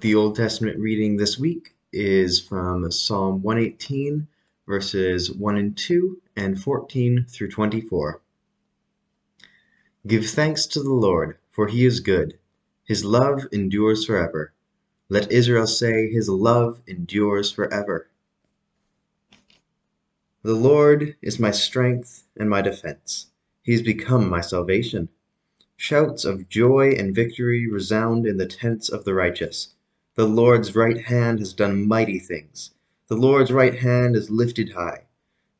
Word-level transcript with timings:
The 0.00 0.14
Old 0.14 0.34
Testament 0.34 0.78
reading 0.78 1.18
this 1.18 1.38
week 1.38 1.74
is 1.92 2.40
from 2.40 2.90
Psalm 2.90 3.42
118, 3.42 4.28
verses 4.66 5.30
1 5.30 5.56
and 5.58 5.76
2, 5.76 6.22
and 6.34 6.58
14 6.58 7.26
through 7.28 7.50
24. 7.50 8.22
Give 10.06 10.24
thanks 10.24 10.64
to 10.68 10.82
the 10.82 10.94
Lord, 10.94 11.36
for 11.50 11.66
he 11.66 11.84
is 11.84 12.00
good. 12.00 12.38
His 12.82 13.04
love 13.04 13.46
endures 13.52 14.06
forever. 14.06 14.54
Let 15.10 15.30
Israel 15.30 15.66
say, 15.66 16.10
His 16.10 16.30
love 16.30 16.80
endures 16.86 17.52
forever. 17.52 18.08
The 20.42 20.54
Lord 20.54 21.14
is 21.20 21.38
my 21.38 21.50
strength 21.50 22.24
and 22.38 22.48
my 22.48 22.62
defense. 22.62 23.26
He 23.62 23.72
has 23.72 23.82
become 23.82 24.30
my 24.30 24.40
salvation. 24.40 25.10
Shouts 25.76 26.24
of 26.24 26.48
joy 26.48 26.92
and 26.92 27.14
victory 27.14 27.68
resound 27.68 28.24
in 28.24 28.38
the 28.38 28.46
tents 28.46 28.88
of 28.88 29.04
the 29.04 29.12
righteous. 29.12 29.74
The 30.20 30.26
Lord's 30.26 30.76
right 30.76 31.00
hand 31.00 31.38
has 31.38 31.54
done 31.54 31.88
mighty 31.88 32.18
things. 32.18 32.72
The 33.08 33.16
Lord's 33.16 33.50
right 33.50 33.74
hand 33.74 34.14
is 34.14 34.28
lifted 34.28 34.72
high. 34.72 35.04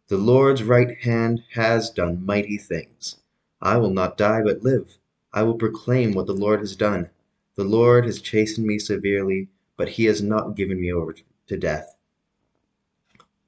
The 0.08 0.18
Lord's 0.18 0.62
right 0.62 0.98
hand 0.98 1.44
has 1.52 1.88
done 1.88 2.26
mighty 2.26 2.58
things. 2.58 3.16
I 3.62 3.78
will 3.78 3.88
not 3.88 4.18
die 4.18 4.42
but 4.42 4.62
live. 4.62 4.98
I 5.32 5.44
will 5.44 5.54
proclaim 5.54 6.12
what 6.12 6.26
the 6.26 6.34
Lord 6.34 6.60
has 6.60 6.76
done. 6.76 7.08
The 7.54 7.64
Lord 7.64 8.04
has 8.04 8.20
chastened 8.20 8.66
me 8.66 8.78
severely, 8.78 9.48
but 9.78 9.88
he 9.88 10.04
has 10.04 10.20
not 10.20 10.56
given 10.56 10.78
me 10.78 10.92
over 10.92 11.14
to 11.46 11.56
death. 11.56 11.96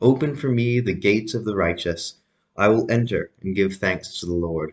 Open 0.01 0.34
for 0.34 0.48
me 0.48 0.81
the 0.81 0.95
gates 0.95 1.34
of 1.34 1.45
the 1.45 1.55
righteous. 1.55 2.15
I 2.56 2.69
will 2.69 2.91
enter 2.91 3.33
and 3.42 3.55
give 3.55 3.77
thanks 3.77 4.19
to 4.20 4.25
the 4.25 4.33
Lord. 4.33 4.73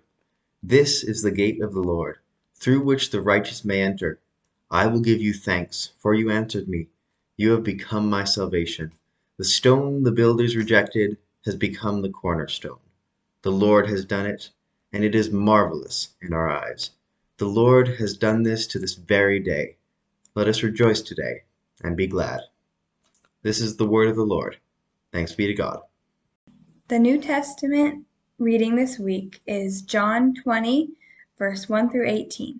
This 0.64 1.04
is 1.04 1.22
the 1.22 1.32
gate 1.32 1.62
of 1.62 1.74
the 1.74 1.84
Lord, 1.84 2.20
through 2.56 2.86
which 2.86 3.12
the 3.12 3.20
righteous 3.20 3.66
may 3.66 3.82
enter. 3.82 4.22
I 4.72 4.86
will 4.86 5.00
give 5.00 5.20
you 5.22 5.34
thanks, 5.34 5.92
for 5.98 6.14
you 6.14 6.30
answered 6.30 6.68
me. 6.68 6.88
You 7.38 7.52
have 7.52 7.64
become 7.64 8.10
my 8.10 8.24
salvation. 8.24 8.92
The 9.38 9.44
stone 9.44 10.04
the 10.04 10.12
builders 10.12 10.56
rejected 10.56 11.18
has 11.46 11.56
become 11.56 12.02
the 12.02 12.10
cornerstone. 12.10 12.80
The 13.42 13.52
Lord 13.52 13.88
has 13.88 14.06
done 14.06 14.26
it, 14.26 14.52
and 14.94 15.04
it 15.04 15.16
is 15.16 15.32
marvelous 15.32 16.10
in 16.22 16.34
our 16.34 16.50
eyes. 16.50 16.92
The 17.38 17.48
Lord 17.48 17.88
has 18.00 18.18
done 18.18 18.44
this 18.44 18.68
to 18.68 18.80
this 18.80 18.94
very 18.94 19.40
day. 19.40 19.78
Let 20.36 20.48
us 20.48 20.62
rejoice 20.62 21.02
today 21.02 21.44
and 21.82 21.98
be 21.98 22.06
glad. 22.06 22.42
This 23.42 23.62
is 23.62 23.78
the 23.78 23.88
word 23.88 24.10
of 24.10 24.18
the 24.18 24.24
Lord. 24.24 24.58
Thanks 25.12 25.34
be 25.34 25.48
to 25.48 25.54
God. 25.54 25.82
The 26.90 27.00
New 27.00 27.20
Testament 27.20 28.06
reading 28.38 28.76
this 28.76 29.00
week 29.00 29.42
is 29.48 29.82
John 29.82 30.36
20, 30.36 30.90
verse 31.38 31.70
1 31.70 31.90
through 31.90 32.08
18. 32.08 32.60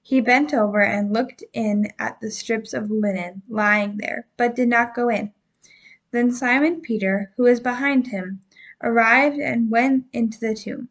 He 0.00 0.20
bent 0.20 0.54
over 0.54 0.82
and 0.82 1.12
looked 1.12 1.42
in 1.52 1.92
at 1.98 2.20
the 2.20 2.30
strips 2.30 2.72
of 2.72 2.90
linen 2.90 3.42
lying 3.48 3.96
there, 3.96 4.26
but 4.36 4.54
did 4.54 4.68
not 4.68 4.94
go 4.94 5.08
in. 5.08 5.32
Then 6.12 6.30
Simon 6.30 6.80
Peter, 6.80 7.32
who 7.36 7.42
was 7.42 7.58
behind 7.58 8.06
him, 8.06 8.42
arrived 8.82 9.38
and 9.38 9.70
went 9.70 10.06
into 10.12 10.38
the 10.38 10.54
tomb. 10.54 10.90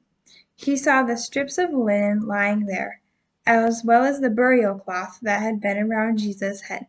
He 0.56 0.76
saw 0.76 1.04
the 1.04 1.16
strips 1.16 1.58
of 1.58 1.72
linen 1.72 2.28
lying 2.28 2.66
there, 2.66 3.02
as 3.46 3.84
well 3.86 4.04
as 4.04 4.20
the 4.20 4.30
burial 4.30 4.80
cloth 4.80 5.20
that 5.22 5.42
had 5.42 5.62
been 5.62 5.78
around 5.78 6.18
Jesus' 6.18 6.62
head. 6.62 6.88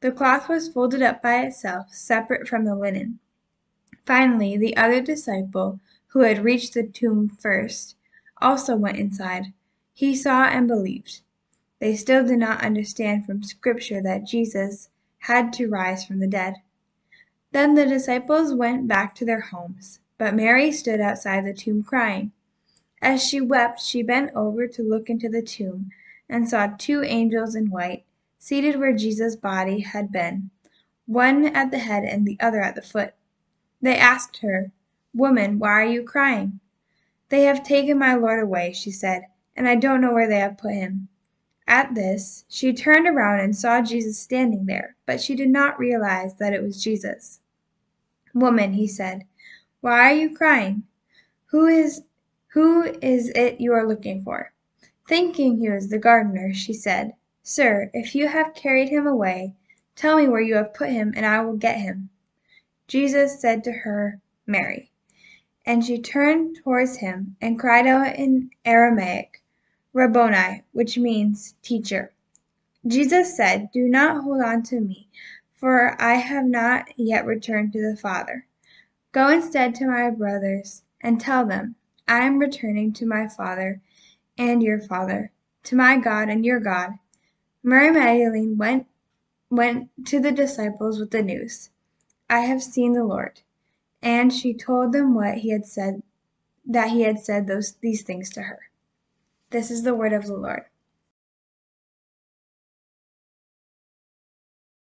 The 0.00 0.12
cloth 0.12 0.48
was 0.48 0.68
folded 0.68 1.02
up 1.02 1.22
by 1.22 1.42
itself, 1.42 1.92
separate 1.92 2.48
from 2.48 2.64
the 2.64 2.74
linen. 2.74 3.18
Finally, 4.06 4.56
the 4.56 4.76
other 4.76 5.00
disciple, 5.00 5.80
who 6.08 6.20
had 6.20 6.44
reached 6.44 6.74
the 6.74 6.86
tomb 6.86 7.28
first, 7.28 7.96
also 8.40 8.76
went 8.76 8.96
inside. 8.96 9.52
He 10.00 10.16
saw 10.16 10.44
and 10.44 10.66
believed. 10.66 11.20
They 11.78 11.94
still 11.94 12.26
did 12.26 12.38
not 12.38 12.64
understand 12.64 13.26
from 13.26 13.42
Scripture 13.42 14.00
that 14.00 14.24
Jesus 14.24 14.88
had 15.18 15.52
to 15.52 15.68
rise 15.68 16.06
from 16.06 16.20
the 16.20 16.26
dead. 16.26 16.54
Then 17.52 17.74
the 17.74 17.84
disciples 17.84 18.54
went 18.54 18.88
back 18.88 19.14
to 19.16 19.26
their 19.26 19.42
homes, 19.42 20.00
but 20.16 20.34
Mary 20.34 20.72
stood 20.72 21.02
outside 21.02 21.44
the 21.44 21.52
tomb 21.52 21.82
crying. 21.82 22.32
As 23.02 23.22
she 23.22 23.42
wept, 23.42 23.82
she 23.82 24.02
bent 24.02 24.34
over 24.34 24.66
to 24.68 24.82
look 24.82 25.10
into 25.10 25.28
the 25.28 25.42
tomb 25.42 25.90
and 26.30 26.48
saw 26.48 26.68
two 26.68 27.02
angels 27.02 27.54
in 27.54 27.70
white 27.70 28.06
seated 28.38 28.76
where 28.76 28.96
Jesus' 28.96 29.36
body 29.36 29.80
had 29.80 30.10
been, 30.10 30.48
one 31.04 31.44
at 31.44 31.70
the 31.70 31.78
head 31.78 32.04
and 32.04 32.26
the 32.26 32.38
other 32.40 32.62
at 32.62 32.74
the 32.74 32.80
foot. 32.80 33.12
They 33.82 33.98
asked 33.98 34.38
her, 34.38 34.72
Woman, 35.12 35.58
why 35.58 35.72
are 35.72 35.84
you 35.84 36.02
crying? 36.02 36.60
They 37.28 37.42
have 37.42 37.62
taken 37.62 37.98
my 37.98 38.14
Lord 38.14 38.42
away, 38.42 38.72
she 38.72 38.90
said, 38.90 39.26
and 39.60 39.68
I 39.68 39.74
don't 39.74 40.00
know 40.00 40.14
where 40.14 40.26
they 40.26 40.38
have 40.38 40.56
put 40.56 40.72
him. 40.72 41.08
At 41.66 41.94
this, 41.94 42.46
she 42.48 42.72
turned 42.72 43.06
around 43.06 43.40
and 43.40 43.54
saw 43.54 43.82
Jesus 43.82 44.18
standing 44.18 44.64
there, 44.64 44.96
but 45.04 45.20
she 45.20 45.34
did 45.34 45.50
not 45.50 45.78
realize 45.78 46.36
that 46.36 46.54
it 46.54 46.62
was 46.62 46.82
Jesus. 46.82 47.40
Woman, 48.32 48.72
he 48.72 48.86
said, 48.86 49.26
why 49.82 50.10
are 50.10 50.16
you 50.16 50.34
crying? 50.34 50.84
Who 51.48 51.66
is 51.66 52.04
who 52.54 52.84
is 53.02 53.28
it 53.34 53.60
you 53.60 53.74
are 53.74 53.86
looking 53.86 54.22
for? 54.22 54.54
Thinking 55.06 55.58
he 55.58 55.68
was 55.68 55.90
the 55.90 55.98
gardener, 55.98 56.54
she 56.54 56.72
said, 56.72 57.12
Sir, 57.42 57.90
if 57.92 58.14
you 58.14 58.28
have 58.28 58.54
carried 58.54 58.88
him 58.88 59.06
away, 59.06 59.52
tell 59.94 60.16
me 60.16 60.26
where 60.26 60.40
you 60.40 60.54
have 60.54 60.72
put 60.72 60.88
him, 60.88 61.12
and 61.14 61.26
I 61.26 61.42
will 61.42 61.58
get 61.58 61.76
him. 61.76 62.08
Jesus 62.88 63.38
said 63.38 63.62
to 63.64 63.72
her, 63.72 64.22
Mary. 64.46 64.90
And 65.66 65.84
she 65.84 66.00
turned 66.00 66.56
towards 66.56 66.96
him 66.96 67.36
and 67.42 67.58
cried 67.58 67.86
out 67.86 68.16
in 68.16 68.48
Aramaic, 68.64 69.39
Rabboni, 69.92 70.62
which 70.72 70.96
means 70.96 71.54
teacher. 71.62 72.12
Jesus 72.86 73.36
said, 73.36 73.70
Do 73.72 73.88
not 73.88 74.22
hold 74.22 74.42
on 74.42 74.62
to 74.64 74.80
me, 74.80 75.08
for 75.52 76.00
I 76.00 76.14
have 76.14 76.46
not 76.46 76.88
yet 76.96 77.26
returned 77.26 77.72
to 77.72 77.82
the 77.82 77.96
Father. 77.96 78.46
Go 79.12 79.28
instead 79.28 79.74
to 79.76 79.86
my 79.86 80.10
brothers 80.10 80.82
and 81.00 81.20
tell 81.20 81.44
them, 81.44 81.74
I 82.06 82.24
am 82.24 82.38
returning 82.38 82.92
to 82.94 83.06
my 83.06 83.28
Father 83.28 83.80
and 84.38 84.62
your 84.62 84.80
Father, 84.80 85.32
to 85.64 85.76
my 85.76 85.96
God 85.96 86.28
and 86.28 86.44
your 86.44 86.60
God. 86.60 86.98
Mary 87.62 87.90
Magdalene 87.90 88.56
went 88.56 88.86
went 89.50 89.90
to 90.06 90.20
the 90.20 90.32
disciples 90.32 91.00
with 91.00 91.10
the 91.10 91.22
news, 91.22 91.70
I 92.28 92.40
have 92.40 92.62
seen 92.62 92.92
the 92.92 93.04
Lord. 93.04 93.40
And 94.00 94.32
she 94.32 94.54
told 94.54 94.92
them 94.92 95.14
what 95.14 95.38
he 95.38 95.50
had 95.50 95.66
said 95.66 96.02
that 96.64 96.90
he 96.90 97.02
had 97.02 97.18
said 97.18 97.46
those 97.46 97.72
these 97.72 98.02
things 98.02 98.30
to 98.30 98.42
her. 98.42 98.69
This 99.50 99.72
is 99.72 99.82
the 99.82 99.94
word 99.94 100.12
of 100.12 100.26
the 100.26 100.34
Lord. 100.34 100.62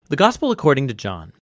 The 0.08 0.16
Gospel 0.16 0.52
according 0.52 0.88
to 0.88 0.94
John. 0.94 1.34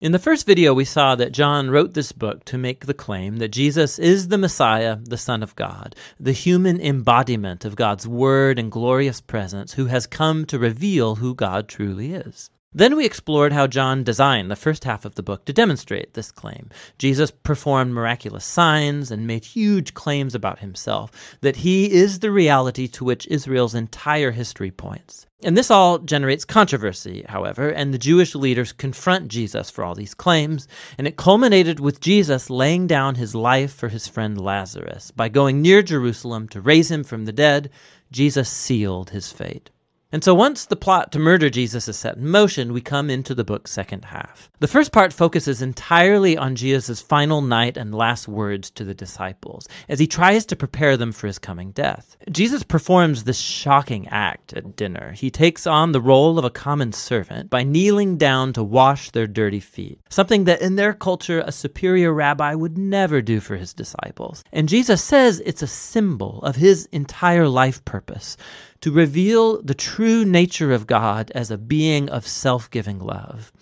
In 0.00 0.10
the 0.10 0.18
first 0.18 0.46
video, 0.46 0.74
we 0.74 0.84
saw 0.84 1.14
that 1.14 1.30
John 1.30 1.70
wrote 1.70 1.94
this 1.94 2.10
book 2.10 2.44
to 2.46 2.58
make 2.58 2.86
the 2.86 2.94
claim 2.94 3.36
that 3.36 3.50
Jesus 3.50 4.00
is 4.00 4.28
the 4.28 4.38
Messiah, 4.38 4.96
the 5.00 5.16
Son 5.16 5.44
of 5.44 5.54
God, 5.54 5.94
the 6.18 6.32
human 6.32 6.80
embodiment 6.80 7.64
of 7.64 7.76
God's 7.76 8.08
Word 8.08 8.58
and 8.58 8.72
glorious 8.72 9.20
presence, 9.20 9.74
who 9.74 9.86
has 9.86 10.08
come 10.08 10.44
to 10.46 10.58
reveal 10.58 11.16
who 11.16 11.36
God 11.36 11.68
truly 11.68 12.14
is. 12.14 12.50
Then 12.72 12.94
we 12.94 13.04
explored 13.04 13.52
how 13.52 13.66
John 13.66 14.04
designed 14.04 14.48
the 14.48 14.54
first 14.54 14.84
half 14.84 15.04
of 15.04 15.16
the 15.16 15.24
book 15.24 15.44
to 15.46 15.52
demonstrate 15.52 16.14
this 16.14 16.30
claim. 16.30 16.70
Jesus 16.98 17.32
performed 17.32 17.92
miraculous 17.92 18.44
signs 18.44 19.10
and 19.10 19.26
made 19.26 19.44
huge 19.44 19.92
claims 19.92 20.36
about 20.36 20.60
himself, 20.60 21.10
that 21.40 21.56
he 21.56 21.90
is 21.90 22.20
the 22.20 22.30
reality 22.30 22.86
to 22.86 23.04
which 23.04 23.26
Israel's 23.26 23.74
entire 23.74 24.30
history 24.30 24.70
points. 24.70 25.26
And 25.42 25.58
this 25.58 25.68
all 25.68 25.98
generates 25.98 26.44
controversy, 26.44 27.24
however, 27.28 27.70
and 27.70 27.92
the 27.92 27.98
Jewish 27.98 28.36
leaders 28.36 28.70
confront 28.70 29.26
Jesus 29.26 29.68
for 29.68 29.82
all 29.82 29.96
these 29.96 30.14
claims, 30.14 30.68
and 30.96 31.08
it 31.08 31.16
culminated 31.16 31.80
with 31.80 31.98
Jesus 31.98 32.50
laying 32.50 32.86
down 32.86 33.16
his 33.16 33.34
life 33.34 33.72
for 33.72 33.88
his 33.88 34.06
friend 34.06 34.40
Lazarus. 34.40 35.10
By 35.10 35.28
going 35.28 35.60
near 35.60 35.82
Jerusalem 35.82 36.48
to 36.50 36.60
raise 36.60 36.88
him 36.88 37.02
from 37.02 37.24
the 37.24 37.32
dead, 37.32 37.70
Jesus 38.12 38.48
sealed 38.48 39.10
his 39.10 39.32
fate. 39.32 39.70
And 40.12 40.24
so 40.24 40.34
once 40.34 40.64
the 40.64 40.74
plot 40.74 41.12
to 41.12 41.20
murder 41.20 41.48
Jesus 41.48 41.86
is 41.86 41.96
set 41.96 42.16
in 42.16 42.28
motion, 42.28 42.72
we 42.72 42.80
come 42.80 43.10
into 43.10 43.32
the 43.32 43.44
book's 43.44 43.70
second 43.70 44.04
half. 44.04 44.50
The 44.58 44.66
first 44.66 44.90
part 44.90 45.12
focuses 45.12 45.62
entirely 45.62 46.36
on 46.36 46.56
Jesus' 46.56 47.00
final 47.00 47.42
night 47.42 47.76
and 47.76 47.94
last 47.94 48.26
words 48.26 48.70
to 48.72 48.84
the 48.84 48.92
disciples 48.92 49.68
as 49.88 50.00
he 50.00 50.08
tries 50.08 50.44
to 50.46 50.56
prepare 50.56 50.96
them 50.96 51.12
for 51.12 51.28
his 51.28 51.38
coming 51.38 51.70
death. 51.70 52.16
Jesus 52.32 52.64
performs 52.64 53.22
this 53.22 53.38
shocking 53.38 54.08
act 54.08 54.52
at 54.52 54.74
dinner. 54.74 55.12
He 55.12 55.30
takes 55.30 55.64
on 55.64 55.92
the 55.92 56.00
role 56.00 56.40
of 56.40 56.44
a 56.44 56.50
common 56.50 56.92
servant 56.92 57.48
by 57.48 57.62
kneeling 57.62 58.16
down 58.16 58.52
to 58.54 58.64
wash 58.64 59.12
their 59.12 59.28
dirty 59.28 59.60
feet, 59.60 60.00
something 60.08 60.42
that 60.44 60.60
in 60.60 60.74
their 60.74 60.92
culture 60.92 61.44
a 61.46 61.52
superior 61.52 62.12
rabbi 62.12 62.52
would 62.54 62.76
never 62.76 63.22
do 63.22 63.38
for 63.38 63.56
his 63.56 63.72
disciples. 63.72 64.42
And 64.52 64.68
Jesus 64.68 65.04
says 65.04 65.40
it's 65.46 65.62
a 65.62 65.68
symbol 65.68 66.42
of 66.42 66.56
his 66.56 66.86
entire 66.86 67.46
life 67.46 67.84
purpose 67.84 68.36
to 68.80 68.90
reveal 68.90 69.60
the 69.62 69.74
true 69.74 70.24
nature 70.24 70.72
of 70.72 70.86
God 70.86 71.30
as 71.34 71.50
a 71.50 71.58
being 71.58 72.08
of 72.08 72.26
self 72.26 72.70
giving 72.70 72.98
love. 72.98 73.52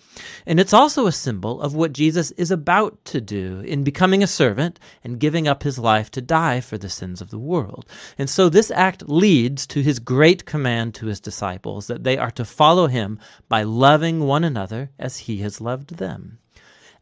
And 0.45 0.59
it's 0.59 0.73
also 0.73 1.07
a 1.07 1.11
symbol 1.11 1.61
of 1.61 1.75
what 1.75 1.93
Jesus 1.93 2.31
is 2.31 2.51
about 2.51 3.03
to 3.05 3.21
do 3.21 3.59
in 3.61 3.83
becoming 3.83 4.23
a 4.23 4.27
servant 4.27 4.79
and 5.03 5.19
giving 5.19 5.47
up 5.47 5.63
his 5.63 5.77
life 5.77 6.09
to 6.11 6.21
die 6.21 6.61
for 6.61 6.77
the 6.77 6.89
sins 6.89 7.21
of 7.21 7.29
the 7.29 7.39
world. 7.39 7.85
And 8.17 8.29
so 8.29 8.49
this 8.49 8.71
act 8.71 9.07
leads 9.07 9.67
to 9.67 9.81
his 9.81 9.99
great 9.99 10.45
command 10.45 10.95
to 10.95 11.05
his 11.05 11.19
disciples 11.19 11.87
that 11.87 12.03
they 12.03 12.17
are 12.17 12.31
to 12.31 12.43
follow 12.43 12.87
him 12.87 13.19
by 13.47 13.63
loving 13.63 14.21
one 14.21 14.43
another 14.43 14.89
as 14.97 15.17
he 15.17 15.37
has 15.37 15.61
loved 15.61 15.97
them. 15.97 16.38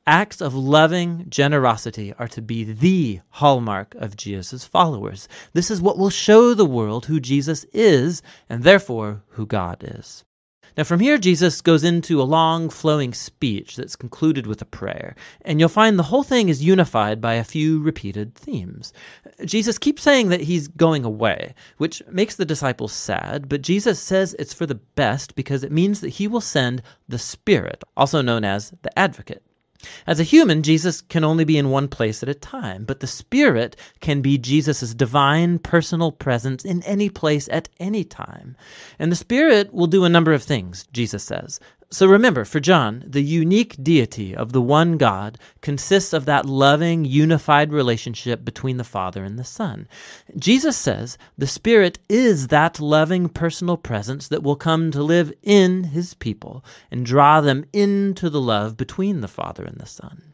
Acts 0.10 0.40
of 0.40 0.56
loving 0.56 1.26
generosity 1.28 2.14
are 2.18 2.30
to 2.30 2.42
be 2.42 2.64
the 2.64 3.20
hallmark 3.28 3.94
of 3.96 4.16
Jesus' 4.16 4.64
followers. 4.64 5.28
This 5.52 5.70
is 5.70 5.82
what 5.82 5.98
will 5.98 6.10
show 6.10 6.54
the 6.54 6.64
world 6.64 7.08
who 7.08 7.20
Jesus 7.20 7.66
is 7.74 8.22
and 8.48 8.64
therefore 8.64 9.22
who 9.32 9.46
God 9.46 9.84
is. 9.84 10.24
Now, 10.78 10.86
from 10.86 11.02
here, 11.02 11.18
Jesus 11.18 11.60
goes 11.60 11.84
into 11.84 12.22
a 12.22 12.24
long, 12.24 12.70
flowing 12.70 13.14
speech 13.14 13.76
that's 13.76 13.98
concluded 13.98 14.48
with 14.48 14.62
a 14.62 14.66
prayer, 14.66 15.14
and 15.42 15.60
you'll 15.60 15.68
find 15.68 16.00
the 16.00 16.04
whole 16.04 16.24
thing 16.24 16.48
is 16.48 16.64
unified 16.64 17.20
by 17.20 17.34
a 17.34 17.44
few 17.44 17.82
repeated 17.82 18.34
themes. 18.34 18.94
Jesus 19.44 19.78
keeps 19.78 20.04
saying 20.04 20.30
that 20.30 20.40
he's 20.40 20.70
going 20.70 21.04
away, 21.04 21.54
which 21.80 22.02
makes 22.10 22.36
the 22.38 22.46
disciples 22.46 22.94
sad, 22.94 23.50
but 23.50 23.62
Jesus 23.62 24.00
says 24.00 24.38
it's 24.40 24.54
for 24.54 24.66
the 24.66 24.76
best 24.76 25.36
because 25.36 25.66
it 25.66 25.72
means 25.74 26.00
that 26.00 26.10
he 26.10 26.30
will 26.30 26.40
send 26.40 26.82
the 27.10 27.20
Spirit, 27.20 27.84
also 27.98 28.22
known 28.22 28.46
as 28.46 28.74
the 28.84 28.98
Advocate. 28.98 29.44
As 30.06 30.20
a 30.20 30.24
human, 30.24 30.64
Jesus 30.64 31.02
can 31.02 31.24
only 31.24 31.44
be 31.44 31.58
in 31.58 31.70
one 31.70 31.88
place 31.88 32.24
at 32.24 32.30
a 32.30 32.34
time, 32.34 32.86
but 32.86 33.00
the 33.00 33.08
Spirit 33.08 33.76
can 34.00 34.22
be 34.22 34.38
Jesus' 34.38 34.94
divine 34.94 35.60
personal 35.60 36.12
presence 36.12 36.66
in 36.66 36.84
any 36.84 37.10
place 37.10 37.48
at 37.52 37.70
any 37.80 38.04
time. 38.04 38.56
And 39.00 39.12
the 39.12 39.16
Spirit 39.16 39.74
will 39.74 39.88
do 39.88 40.04
a 40.04 40.10
number 40.10 40.34
of 40.34 40.44
things, 40.44 40.88
Jesus 40.94 41.24
says. 41.24 41.60
So 41.90 42.06
remember, 42.06 42.44
for 42.44 42.60
John, 42.60 43.02
the 43.08 43.24
unique 43.24 43.82
deity 43.82 44.36
of 44.36 44.52
the 44.52 44.62
one 44.62 44.98
God 44.98 45.38
consists 45.62 46.12
of 46.12 46.26
that 46.26 46.46
loving, 46.46 47.06
unified 47.06 47.72
relationship 47.72 48.44
between 48.44 48.76
the 48.76 48.84
Father 48.84 49.24
and 49.24 49.40
the 49.40 49.46
Son. 49.46 49.88
Jesus 50.36 50.76
says 50.76 51.18
the 51.38 51.48
Spirit 51.48 51.98
is 52.10 52.48
that 52.48 52.82
loving 52.82 53.30
personal 53.30 53.78
presence 53.78 54.28
that 54.28 54.44
will 54.44 54.58
come 54.58 54.92
to 54.92 55.02
live 55.02 55.32
in 55.44 55.86
his 55.86 56.14
people 56.14 56.66
and 56.92 57.06
draw 57.06 57.40
them 57.40 57.64
into 57.72 58.30
the 58.30 58.42
love 58.42 58.76
between 58.76 59.22
the 59.22 59.30
Father 59.30 59.64
and 59.64 59.78
the 59.78 59.86
Son. 59.86 60.34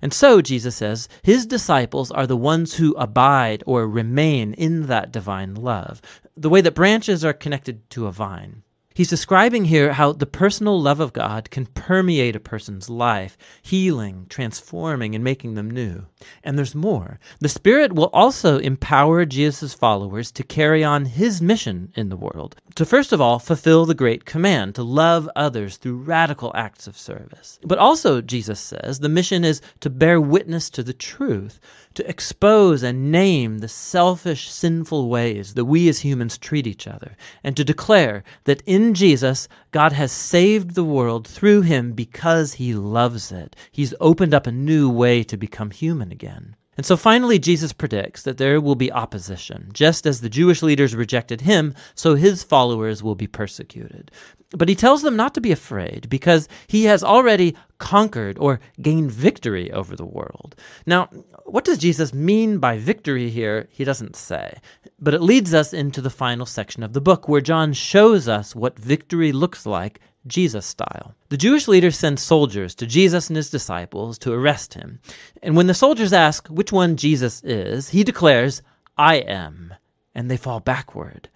And 0.00 0.14
so, 0.14 0.40
Jesus 0.40 0.76
says, 0.76 1.10
his 1.22 1.44
disciples 1.44 2.10
are 2.10 2.26
the 2.26 2.38
ones 2.38 2.72
who 2.72 2.94
abide 2.94 3.62
or 3.66 3.86
remain 3.86 4.54
in 4.54 4.86
that 4.86 5.12
divine 5.12 5.56
love, 5.56 6.00
the 6.38 6.48
way 6.48 6.62
that 6.62 6.74
branches 6.74 7.22
are 7.22 7.34
connected 7.34 7.88
to 7.90 8.06
a 8.06 8.12
vine. 8.12 8.62
He's 8.96 9.10
describing 9.10 9.66
here 9.66 9.92
how 9.92 10.12
the 10.12 10.24
personal 10.24 10.80
love 10.80 11.00
of 11.00 11.12
God 11.12 11.50
can 11.50 11.66
permeate 11.66 12.34
a 12.34 12.40
person's 12.40 12.88
life, 12.88 13.36
healing, 13.60 14.24
transforming, 14.30 15.14
and 15.14 15.22
making 15.22 15.52
them 15.52 15.70
new. 15.70 16.06
And 16.42 16.56
there's 16.56 16.74
more. 16.74 17.20
The 17.40 17.50
Spirit 17.50 17.92
will 17.92 18.08
also 18.14 18.56
empower 18.56 19.26
Jesus' 19.26 19.74
followers 19.74 20.32
to 20.32 20.42
carry 20.42 20.82
on 20.82 21.04
his 21.04 21.42
mission 21.42 21.92
in 21.94 22.08
the 22.08 22.16
world. 22.16 22.56
To 22.76 22.86
first 22.86 23.12
of 23.12 23.20
all, 23.20 23.38
fulfill 23.38 23.84
the 23.84 23.94
great 23.94 24.24
command 24.24 24.74
to 24.76 24.82
love 24.82 25.28
others 25.36 25.76
through 25.76 25.98
radical 25.98 26.50
acts 26.54 26.86
of 26.86 26.96
service. 26.96 27.58
But 27.64 27.76
also, 27.76 28.22
Jesus 28.22 28.60
says, 28.60 29.00
the 29.00 29.10
mission 29.10 29.44
is 29.44 29.60
to 29.80 29.90
bear 29.90 30.22
witness 30.22 30.70
to 30.70 30.82
the 30.82 30.94
truth 30.94 31.60
to 31.96 32.08
expose 32.08 32.82
and 32.82 33.10
name 33.10 33.58
the 33.58 33.68
selfish, 33.68 34.50
sinful 34.50 35.08
ways 35.08 35.54
that 35.54 35.64
we 35.64 35.88
as 35.88 35.98
humans 35.98 36.38
treat 36.38 36.66
each 36.66 36.86
other, 36.86 37.16
and 37.42 37.56
to 37.56 37.64
declare 37.64 38.22
that 38.44 38.62
in 38.66 38.94
Jesus, 38.94 39.48
God 39.72 39.92
has 39.92 40.12
saved 40.12 40.74
the 40.74 40.84
world 40.84 41.26
through 41.26 41.62
him 41.62 41.92
because 41.92 42.52
he 42.52 42.74
loves 42.74 43.32
it. 43.32 43.56
He's 43.72 43.94
opened 44.00 44.34
up 44.34 44.46
a 44.46 44.52
new 44.52 44.88
way 44.88 45.24
to 45.24 45.36
become 45.36 45.70
human 45.70 46.12
again. 46.12 46.54
And 46.76 46.84
so 46.84 46.96
finally, 46.96 47.38
Jesus 47.38 47.72
predicts 47.72 48.22
that 48.22 48.36
there 48.36 48.60
will 48.60 48.74
be 48.74 48.92
opposition. 48.92 49.70
Just 49.72 50.06
as 50.06 50.20
the 50.20 50.28
Jewish 50.28 50.62
leaders 50.62 50.94
rejected 50.94 51.40
him, 51.40 51.74
so 51.94 52.14
his 52.14 52.42
followers 52.42 53.02
will 53.02 53.14
be 53.14 53.26
persecuted. 53.26 54.10
But 54.50 54.68
he 54.68 54.74
tells 54.74 55.00
them 55.02 55.16
not 55.16 55.32
to 55.34 55.40
be 55.40 55.52
afraid 55.52 56.06
because 56.10 56.48
he 56.66 56.84
has 56.84 57.02
already 57.02 57.56
conquered 57.78 58.38
or 58.38 58.60
gained 58.80 59.10
victory 59.10 59.70
over 59.72 59.96
the 59.96 60.04
world. 60.04 60.56
Now, 60.86 61.08
what 61.44 61.64
does 61.64 61.78
Jesus 61.78 62.14
mean 62.14 62.58
by 62.58 62.78
victory 62.78 63.30
here? 63.30 63.68
He 63.70 63.84
doesn't 63.84 64.16
say. 64.16 64.58
But 64.98 65.14
it 65.14 65.22
leads 65.22 65.54
us 65.54 65.72
into 65.72 66.00
the 66.00 66.10
final 66.10 66.46
section 66.46 66.82
of 66.82 66.92
the 66.92 67.00
book 67.00 67.28
where 67.28 67.40
John 67.40 67.72
shows 67.72 68.28
us 68.28 68.56
what 68.56 68.78
victory 68.78 69.32
looks 69.32 69.66
like 69.66 70.00
Jesus 70.26 70.66
style. 70.66 71.14
The 71.28 71.36
Jewish 71.36 71.68
leaders 71.68 71.96
send 71.96 72.18
soldiers 72.18 72.74
to 72.76 72.86
Jesus 72.86 73.28
and 73.28 73.36
his 73.36 73.50
disciples 73.50 74.18
to 74.18 74.32
arrest 74.32 74.74
him. 74.74 74.98
And 75.42 75.56
when 75.56 75.66
the 75.66 75.74
soldiers 75.74 76.12
ask 76.12 76.48
which 76.48 76.72
one 76.72 76.96
Jesus 76.96 77.42
is, 77.44 77.88
he 77.88 78.02
declares, 78.02 78.62
I 78.96 79.16
am. 79.16 79.74
And 80.14 80.30
they 80.30 80.36
fall 80.36 80.60
backward. 80.60 81.28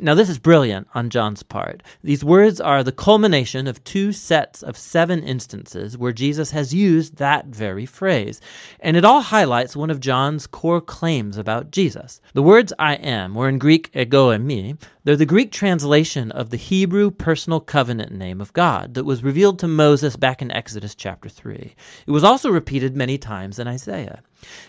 Now, 0.00 0.14
this 0.14 0.28
is 0.28 0.38
brilliant 0.38 0.86
on 0.94 1.10
John's 1.10 1.42
part. 1.42 1.82
These 2.04 2.22
words 2.22 2.60
are 2.60 2.84
the 2.84 2.92
culmination 2.92 3.66
of 3.66 3.82
two 3.82 4.12
sets 4.12 4.62
of 4.62 4.76
seven 4.76 5.24
instances 5.24 5.98
where 5.98 6.12
Jesus 6.12 6.52
has 6.52 6.72
used 6.72 7.16
that 7.16 7.46
very 7.46 7.84
phrase. 7.84 8.40
And 8.78 8.96
it 8.96 9.04
all 9.04 9.20
highlights 9.20 9.74
one 9.74 9.90
of 9.90 9.98
John's 9.98 10.46
core 10.46 10.80
claims 10.80 11.36
about 11.36 11.72
Jesus. 11.72 12.20
The 12.32 12.44
words 12.44 12.72
I 12.78 12.94
am, 12.94 13.36
or 13.36 13.48
in 13.48 13.58
Greek, 13.58 13.90
ego 13.92 14.30
eimi, 14.30 14.78
they're 15.02 15.16
the 15.16 15.26
Greek 15.26 15.50
translation 15.50 16.30
of 16.30 16.50
the 16.50 16.56
Hebrew 16.56 17.10
personal 17.10 17.58
covenant 17.58 18.12
name 18.12 18.40
of 18.40 18.52
God 18.52 18.94
that 18.94 19.04
was 19.04 19.24
revealed 19.24 19.58
to 19.58 19.66
Moses 19.66 20.14
back 20.14 20.40
in 20.40 20.52
Exodus 20.52 20.94
chapter 20.94 21.28
3. 21.28 21.74
It 22.06 22.10
was 22.12 22.22
also 22.22 22.50
repeated 22.50 22.96
many 22.96 23.18
times 23.18 23.58
in 23.58 23.66
Isaiah. 23.66 24.22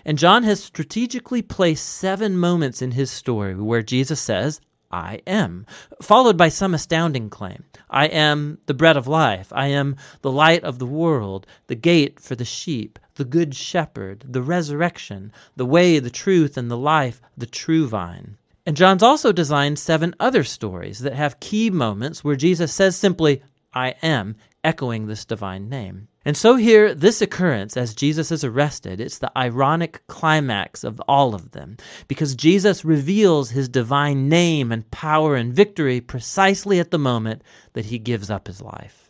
And 0.05 0.17
John 0.17 0.41
has 0.41 0.63
strategically 0.63 1.43
placed 1.43 1.87
seven 1.87 2.35
moments 2.35 2.81
in 2.81 2.89
his 2.89 3.11
story 3.11 3.53
where 3.53 3.83
Jesus 3.83 4.19
says, 4.19 4.59
I 4.91 5.21
am, 5.27 5.65
followed 6.01 6.35
by 6.37 6.49
some 6.49 6.73
astounding 6.73 7.29
claim. 7.29 7.63
I 7.89 8.05
am 8.07 8.57
the 8.65 8.73
bread 8.73 8.97
of 8.97 9.07
life. 9.07 9.51
I 9.53 9.67
am 9.67 9.95
the 10.21 10.31
light 10.31 10.63
of 10.63 10.79
the 10.79 10.85
world, 10.85 11.45
the 11.67 11.75
gate 11.75 12.19
for 12.19 12.35
the 12.35 12.45
sheep, 12.45 12.97
the 13.15 13.25
good 13.25 13.53
shepherd, 13.53 14.25
the 14.27 14.41
resurrection, 14.41 15.31
the 15.55 15.65
way, 15.65 15.99
the 15.99 16.09
truth, 16.09 16.57
and 16.57 16.71
the 16.71 16.77
life, 16.77 17.21
the 17.37 17.45
true 17.45 17.87
vine. 17.87 18.37
And 18.65 18.75
John's 18.77 19.03
also 19.03 19.31
designed 19.31 19.79
seven 19.79 20.15
other 20.19 20.43
stories 20.43 20.99
that 20.99 21.13
have 21.13 21.39
key 21.39 21.69
moments 21.69 22.23
where 22.23 22.35
Jesus 22.35 22.73
says 22.73 22.95
simply, 22.95 23.41
I 23.73 23.95
am, 24.01 24.35
echoing 24.63 25.07
this 25.07 25.25
divine 25.25 25.69
name. 25.69 26.07
And 26.25 26.35
so 26.35 26.55
here, 26.55 26.93
this 26.93 27.21
occurrence 27.21 27.77
as 27.77 27.95
Jesus 27.95 28.31
is 28.31 28.43
arrested, 28.43 28.99
it's 28.99 29.19
the 29.19 29.31
ironic 29.37 30.05
climax 30.07 30.83
of 30.83 31.01
all 31.07 31.33
of 31.33 31.51
them, 31.51 31.77
because 32.07 32.35
Jesus 32.35 32.85
reveals 32.85 33.49
his 33.49 33.69
divine 33.69 34.29
name 34.29 34.71
and 34.71 34.89
power 34.91 35.35
and 35.35 35.53
victory 35.53 36.01
precisely 36.01 36.79
at 36.79 36.91
the 36.91 36.99
moment 36.99 37.41
that 37.73 37.85
he 37.85 37.97
gives 37.99 38.29
up 38.29 38.47
his 38.47 38.61
life. 38.61 39.08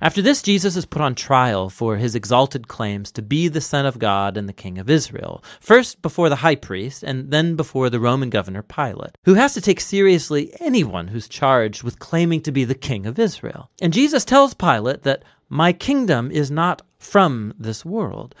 After 0.00 0.22
this, 0.22 0.42
Jesus 0.42 0.76
is 0.76 0.86
put 0.86 1.02
on 1.02 1.14
trial 1.14 1.68
for 1.70 1.96
his 1.96 2.14
exalted 2.14 2.68
claims 2.68 3.12
to 3.12 3.22
be 3.22 3.48
the 3.48 3.60
Son 3.60 3.86
of 3.86 3.98
God 3.98 4.36
and 4.36 4.48
the 4.48 4.52
King 4.52 4.78
of 4.78 4.90
Israel, 4.90 5.42
first 5.60 6.02
before 6.02 6.28
the 6.28 6.36
high 6.36 6.54
priest 6.54 7.02
and 7.02 7.30
then 7.30 7.56
before 7.56 7.90
the 7.90 8.00
Roman 8.00 8.30
governor 8.30 8.62
Pilate, 8.62 9.16
who 9.24 9.34
has 9.34 9.54
to 9.54 9.60
take 9.60 9.80
seriously 9.80 10.52
anyone 10.60 11.08
who's 11.08 11.28
charged 11.28 11.82
with 11.82 11.98
claiming 11.98 12.40
to 12.42 12.52
be 12.52 12.64
the 12.64 12.74
King 12.74 13.06
of 13.06 13.18
Israel. 13.18 13.70
And 13.80 13.92
Jesus 13.92 14.24
tells 14.24 14.54
Pilate 14.54 15.02
that 15.02 15.24
my 15.48 15.72
kingdom 15.72 16.30
is 16.30 16.50
not 16.50 16.82
from 16.98 17.54
this 17.58 17.84
world 17.84 18.34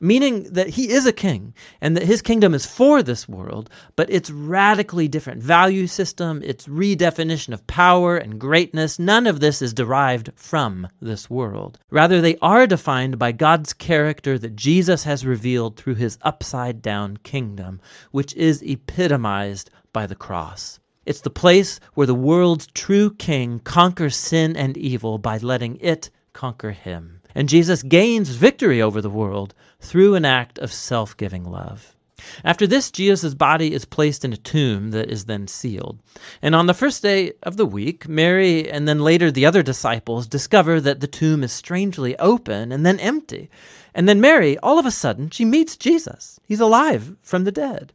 meaning 0.00 0.44
that 0.44 0.68
he 0.68 0.90
is 0.90 1.06
a 1.06 1.12
king 1.12 1.54
and 1.80 1.96
that 1.96 2.06
his 2.06 2.22
kingdom 2.22 2.54
is 2.54 2.66
for 2.66 3.02
this 3.02 3.28
world, 3.28 3.68
but 3.96 4.10
it's 4.10 4.30
radically 4.30 5.06
different 5.06 5.42
value 5.42 5.86
system, 5.86 6.42
its 6.42 6.66
redefinition 6.66 7.52
of 7.52 7.66
power 7.66 8.16
and 8.16 8.40
greatness. 8.40 8.98
None 8.98 9.26
of 9.26 9.40
this 9.40 9.60
is 9.60 9.74
derived 9.74 10.30
from 10.34 10.88
this 11.00 11.28
world. 11.28 11.78
Rather, 11.90 12.20
they 12.20 12.36
are 12.38 12.66
defined 12.66 13.18
by 13.18 13.32
God's 13.32 13.72
character 13.72 14.38
that 14.38 14.56
Jesus 14.56 15.04
has 15.04 15.26
revealed 15.26 15.76
through 15.76 15.96
his 15.96 16.18
upside 16.22 16.80
down 16.80 17.18
kingdom, 17.18 17.80
which 18.10 18.34
is 18.34 18.62
epitomized 18.62 19.70
by 19.92 20.06
the 20.06 20.14
cross. 20.14 20.80
It's 21.06 21.22
the 21.22 21.30
place 21.30 21.80
where 21.94 22.06
the 22.06 22.14
world's 22.14 22.68
true 22.68 23.12
king 23.14 23.58
conquers 23.60 24.14
sin 24.14 24.56
and 24.56 24.76
evil 24.76 25.18
by 25.18 25.38
letting 25.38 25.76
it 25.80 26.10
conquer 26.32 26.70
him. 26.70 27.20
And 27.34 27.48
Jesus 27.48 27.82
gains 27.82 28.28
victory 28.30 28.82
over 28.82 29.00
the 29.00 29.10
world 29.10 29.54
through 29.80 30.14
an 30.14 30.24
act 30.24 30.58
of 30.58 30.72
self 30.72 31.16
giving 31.16 31.44
love. 31.44 31.96
After 32.44 32.66
this, 32.66 32.90
Jesus' 32.90 33.34
body 33.34 33.72
is 33.72 33.86
placed 33.86 34.24
in 34.24 34.32
a 34.32 34.36
tomb 34.36 34.90
that 34.90 35.10
is 35.10 35.24
then 35.24 35.48
sealed. 35.48 35.98
And 36.42 36.54
on 36.54 36.66
the 36.66 36.74
first 36.74 37.02
day 37.02 37.32
of 37.42 37.56
the 37.56 37.64
week, 37.64 38.08
Mary 38.08 38.70
and 38.70 38.86
then 38.86 38.98
later 38.98 39.30
the 39.30 39.46
other 39.46 39.62
disciples 39.62 40.26
discover 40.26 40.80
that 40.82 41.00
the 41.00 41.06
tomb 41.06 41.42
is 41.42 41.52
strangely 41.52 42.18
open 42.18 42.72
and 42.72 42.84
then 42.84 43.00
empty. 43.00 43.48
And 43.94 44.08
then 44.08 44.20
Mary, 44.20 44.58
all 44.58 44.78
of 44.78 44.86
a 44.86 44.90
sudden, 44.90 45.30
she 45.30 45.44
meets 45.44 45.76
Jesus. 45.76 46.38
He's 46.46 46.60
alive 46.60 47.16
from 47.22 47.44
the 47.44 47.52
dead. 47.52 47.92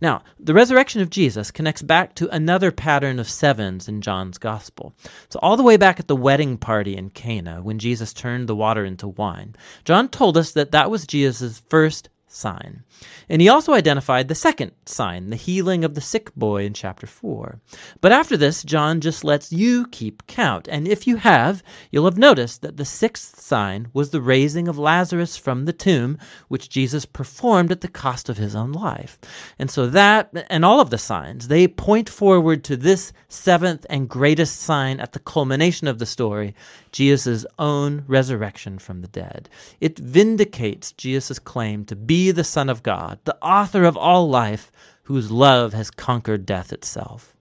Now, 0.00 0.22
the 0.38 0.54
resurrection 0.54 1.00
of 1.00 1.10
Jesus 1.10 1.50
connects 1.50 1.82
back 1.82 2.14
to 2.16 2.28
another 2.34 2.70
pattern 2.70 3.18
of 3.18 3.28
sevens 3.28 3.88
in 3.88 4.02
John's 4.02 4.38
gospel. 4.38 4.94
So, 5.28 5.38
all 5.42 5.56
the 5.56 5.62
way 5.62 5.76
back 5.76 5.98
at 5.98 6.08
the 6.08 6.16
wedding 6.16 6.58
party 6.58 6.96
in 6.96 7.10
Cana, 7.10 7.62
when 7.62 7.78
Jesus 7.78 8.12
turned 8.12 8.48
the 8.48 8.56
water 8.56 8.84
into 8.84 9.08
wine, 9.08 9.54
John 9.84 10.08
told 10.08 10.36
us 10.36 10.52
that 10.52 10.72
that 10.72 10.90
was 10.90 11.06
Jesus' 11.06 11.62
first 11.68 12.08
sign. 12.36 12.84
And 13.28 13.42
he 13.42 13.48
also 13.48 13.72
identified 13.72 14.28
the 14.28 14.34
second 14.34 14.72
sign, 14.84 15.30
the 15.30 15.36
healing 15.36 15.84
of 15.84 15.94
the 15.94 16.00
sick 16.00 16.34
boy 16.34 16.64
in 16.64 16.74
chapter 16.74 17.06
4. 17.06 17.58
But 18.00 18.12
after 18.12 18.36
this, 18.36 18.62
John 18.62 19.00
just 19.00 19.24
lets 19.24 19.52
you 19.52 19.86
keep 19.88 20.26
count. 20.26 20.68
And 20.68 20.86
if 20.86 21.06
you 21.06 21.16
have, 21.16 21.62
you'll 21.90 22.04
have 22.04 22.18
noticed 22.18 22.62
that 22.62 22.76
the 22.76 22.84
sixth 22.84 23.40
sign 23.40 23.88
was 23.92 24.10
the 24.10 24.20
raising 24.20 24.68
of 24.68 24.78
Lazarus 24.78 25.36
from 25.36 25.64
the 25.64 25.72
tomb, 25.72 26.18
which 26.48 26.68
Jesus 26.68 27.06
performed 27.06 27.72
at 27.72 27.80
the 27.80 27.88
cost 27.88 28.28
of 28.28 28.36
his 28.36 28.54
own 28.54 28.72
life. 28.72 29.18
And 29.58 29.70
so 29.70 29.86
that, 29.88 30.30
and 30.50 30.64
all 30.64 30.80
of 30.80 30.90
the 30.90 30.98
signs, 30.98 31.48
they 31.48 31.66
point 31.66 32.08
forward 32.08 32.62
to 32.64 32.76
this 32.76 33.12
seventh 33.28 33.86
and 33.90 34.08
greatest 34.08 34.60
sign 34.60 35.00
at 35.00 35.12
the 35.12 35.18
culmination 35.18 35.88
of 35.88 35.98
the 35.98 36.06
story, 36.06 36.54
Jesus' 36.92 37.46
own 37.58 38.04
resurrection 38.06 38.78
from 38.78 39.00
the 39.00 39.08
dead. 39.08 39.48
It 39.80 39.98
vindicates 39.98 40.92
Jesus' 40.92 41.38
claim 41.38 41.84
to 41.86 41.96
be 41.96 42.25
the 42.32 42.44
Son 42.44 42.68
of 42.68 42.82
God, 42.82 43.18
the 43.24 43.36
author 43.42 43.84
of 43.84 43.96
all 43.96 44.28
life, 44.28 44.70
whose 45.04 45.30
love 45.30 45.72
has 45.72 45.90
conquered 45.90 46.46
death 46.46 46.72
itself. 46.72 47.34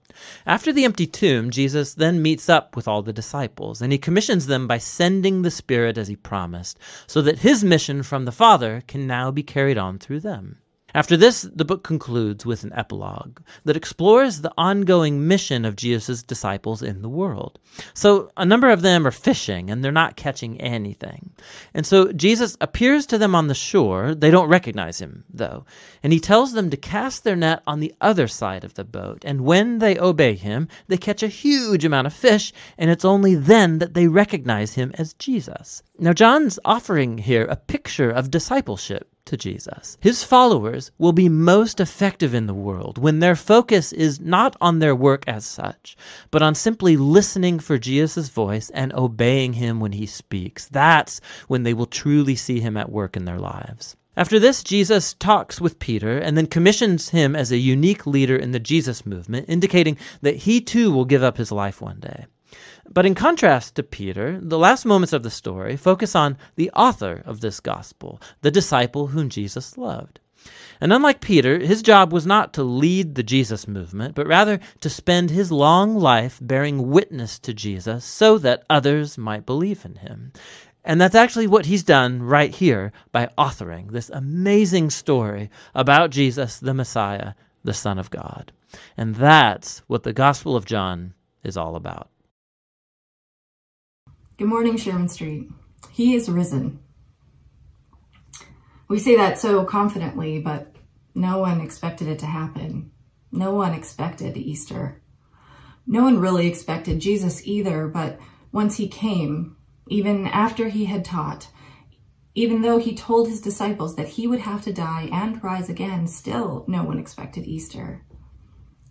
After 0.46 0.72
the 0.72 0.86
empty 0.86 1.08
tomb, 1.08 1.50
Jesus 1.50 1.94
then 1.94 2.22
meets 2.22 2.48
up 2.48 2.76
with 2.76 2.88
all 2.88 3.02
the 3.02 3.12
disciples, 3.12 3.82
and 3.82 3.92
he 3.92 3.98
commissions 3.98 4.46
them 4.48 4.68
by 4.68 4.78
sending 4.78 5.42
the 5.42 5.52
Spirit 5.52 5.98
as 5.98 6.08
he 6.08 6.16
promised, 6.16 6.80
so 7.06 7.22
that 7.22 7.40
his 7.40 7.64
mission 7.64 8.02
from 8.02 8.26
the 8.26 8.32
Father 8.32 8.82
can 8.88 9.06
now 9.08 9.30
be 9.32 9.44
carried 9.44 9.78
on 9.78 10.00
through 10.00 10.22
them. 10.22 10.60
After 10.96 11.18
this, 11.18 11.42
the 11.42 11.66
book 11.66 11.84
concludes 11.84 12.46
with 12.46 12.64
an 12.64 12.72
epilogue 12.72 13.42
that 13.66 13.76
explores 13.76 14.40
the 14.40 14.54
ongoing 14.58 15.28
mission 15.28 15.66
of 15.66 15.76
Jesus' 15.76 16.24
disciples 16.24 16.82
in 16.82 17.02
the 17.02 17.10
world. 17.10 17.60
So, 17.94 18.32
a 18.38 18.46
number 18.46 18.70
of 18.70 18.82
them 18.82 19.06
are 19.06 19.12
fishing 19.12 19.70
and 19.70 19.84
they're 19.84 19.92
not 19.92 20.16
catching 20.16 20.62
anything. 20.62 21.32
And 21.74 21.86
so, 21.86 22.14
Jesus 22.14 22.56
appears 22.62 23.06
to 23.08 23.18
them 23.18 23.36
on 23.36 23.48
the 23.48 23.54
shore. 23.54 24.16
They 24.16 24.32
don't 24.32 24.48
recognize 24.48 24.98
him, 25.00 25.26
though. 25.30 25.66
And 26.02 26.14
he 26.14 26.22
tells 26.22 26.54
them 26.54 26.70
to 26.70 26.78
cast 26.78 27.26
their 27.26 27.36
net 27.36 27.62
on 27.68 27.82
the 27.82 27.94
other 28.00 28.30
side 28.30 28.64
of 28.64 28.76
the 28.76 28.86
boat. 28.86 29.26
And 29.26 29.42
when 29.42 29.80
they 29.80 30.00
obey 30.00 30.36
him, 30.36 30.70
they 30.88 30.96
catch 30.96 31.22
a 31.22 31.28
huge 31.28 31.84
amount 31.84 32.08
of 32.08 32.14
fish, 32.14 32.54
and 32.78 32.90
it's 32.90 33.04
only 33.04 33.36
then 33.36 33.80
that 33.80 33.96
they 33.96 34.08
recognize 34.08 34.76
him 34.76 34.94
as 34.98 35.12
Jesus. 35.16 35.84
Now, 36.00 36.14
John's 36.14 36.58
offering 36.64 37.18
here 37.18 37.44
a 37.44 37.58
picture 37.58 38.10
of 38.10 38.32
discipleship 38.32 39.10
to 39.26 39.38
Jesus. 39.38 39.98
His 40.02 40.24
followers 40.24 40.92
will 40.98 41.12
be 41.12 41.30
most 41.30 41.80
effective 41.80 42.34
in 42.34 42.48
the 42.48 42.54
world 42.54 42.98
when 42.98 43.20
their 43.20 43.36
focus 43.36 43.92
is 43.92 44.20
not 44.20 44.56
on 44.62 44.80
their 44.80 44.96
work 44.96 45.24
as 45.28 45.46
such, 45.46 45.98
but 46.32 46.42
on 46.42 46.56
simply 46.56 46.98
listening 46.98 47.60
for 47.60 47.78
Jesus' 47.78 48.30
voice 48.30 48.70
and 48.72 48.94
obeying 48.94 49.54
him 49.54 49.80
when 49.80 49.92
he 49.92 50.06
speaks. 50.06 50.68
That's 50.68 51.22
when 51.48 51.64
they 51.64 51.74
will 51.74 51.86
truly 51.86 52.36
see 52.36 52.60
him 52.60 52.78
at 52.78 52.92
work 52.92 53.18
in 53.18 53.26
their 53.26 53.40
lives. 53.40 53.96
After 54.18 54.40
this, 54.40 54.64
Jesus 54.64 55.14
talks 55.14 55.60
with 55.60 55.80
Peter 55.80 56.18
and 56.18 56.38
then 56.38 56.48
commissions 56.48 57.10
him 57.10 57.36
as 57.36 57.52
a 57.52 57.58
unique 57.58 58.08
leader 58.08 58.38
in 58.38 58.52
the 58.52 58.60
Jesus 58.60 59.06
movement, 59.06 59.50
indicating 59.50 59.98
that 60.22 60.38
he 60.38 60.62
too 60.62 60.92
will 60.92 61.04
give 61.04 61.22
up 61.22 61.36
his 61.36 61.52
life 61.52 61.82
one 61.82 62.00
day. 62.00 62.26
But 62.90 63.06
in 63.06 63.16
contrast 63.16 63.76
to 63.76 63.84
Peter, 63.84 64.40
the 64.40 64.60
last 64.60 64.86
moments 64.86 65.14
of 65.14 65.24
the 65.24 65.30
story 65.30 65.76
focus 65.76 66.16
on 66.16 66.38
the 66.56 66.70
author 66.72 67.24
of 67.26 67.42
this 67.42 67.60
gospel, 67.60 68.22
the 68.42 68.52
disciple 68.52 69.08
whom 69.08 69.30
Jesus 69.30 69.78
loved. 69.78 70.20
And 70.80 70.94
unlike 70.94 71.22
Peter, 71.22 71.58
his 71.58 71.82
job 71.82 72.14
was 72.14 72.28
not 72.28 72.54
to 72.54 72.64
lead 72.64 73.16
the 73.16 73.24
Jesus 73.24 73.68
movement, 73.68 74.14
but 74.14 74.28
rather 74.28 74.60
to 74.82 74.90
spend 74.90 75.32
his 75.32 75.52
long 75.52 75.96
life 75.96 76.38
bearing 76.42 76.90
witness 76.92 77.40
to 77.40 77.54
Jesus 77.54 78.06
so 78.06 78.38
that 78.38 78.64
others 78.70 79.18
might 79.18 79.46
believe 79.46 79.86
in 79.86 79.96
him. 79.96 80.32
And 80.84 81.02
that's 81.02 81.16
actually 81.16 81.48
what 81.48 81.66
he's 81.66 81.84
done 81.84 82.22
right 82.22 82.54
here 82.54 82.92
by 83.12 83.30
authoring 83.38 83.90
this 83.90 84.10
amazing 84.10 84.92
story 84.92 85.50
about 85.74 86.12
Jesus, 86.12 86.60
the 86.60 86.76
Messiah, 86.76 87.34
the 87.64 87.74
Son 87.74 87.98
of 87.98 88.12
God. 88.12 88.52
And 88.96 89.16
that's 89.16 89.80
what 89.88 90.04
the 90.04 90.14
Gospel 90.14 90.56
of 90.56 90.66
John 90.66 91.16
is 91.44 91.58
all 91.58 91.76
about. 91.76 92.10
Good 94.38 94.50
morning, 94.50 94.76
Sherman 94.76 95.08
Street. 95.08 95.50
He 95.92 96.14
is 96.14 96.28
risen. 96.28 96.82
We 98.90 99.00
say 99.00 99.16
that 99.16 99.40
so 99.40 99.64
confidently, 99.64 100.40
but 100.40 100.76
no 101.16 101.38
one 101.38 101.62
expected 101.62 102.10
it 102.10 102.20
to 102.20 102.26
happen. 102.26 102.92
No 103.32 103.54
one 103.54 103.74
expected 103.74 104.36
Easter. 104.36 105.02
No 105.88 106.04
one 106.04 106.20
really 106.20 106.48
expected 106.48 107.00
Jesus 107.00 107.48
either, 107.48 107.88
but 107.88 108.20
once 108.52 108.76
he 108.76 108.90
came, 108.90 109.56
even 109.88 110.28
after 110.28 110.68
he 110.68 110.84
had 110.84 111.06
taught, 111.06 111.48
even 112.34 112.62
though 112.62 112.78
he 112.78 112.94
told 112.94 113.30
his 113.30 113.40
disciples 113.40 113.96
that 113.96 114.10
he 114.10 114.28
would 114.28 114.42
have 114.42 114.64
to 114.64 114.74
die 114.74 115.08
and 115.14 115.42
rise 115.42 115.70
again, 115.70 116.08
still 116.08 116.66
no 116.68 116.84
one 116.84 117.00
expected 117.00 117.46
Easter. 117.46 118.04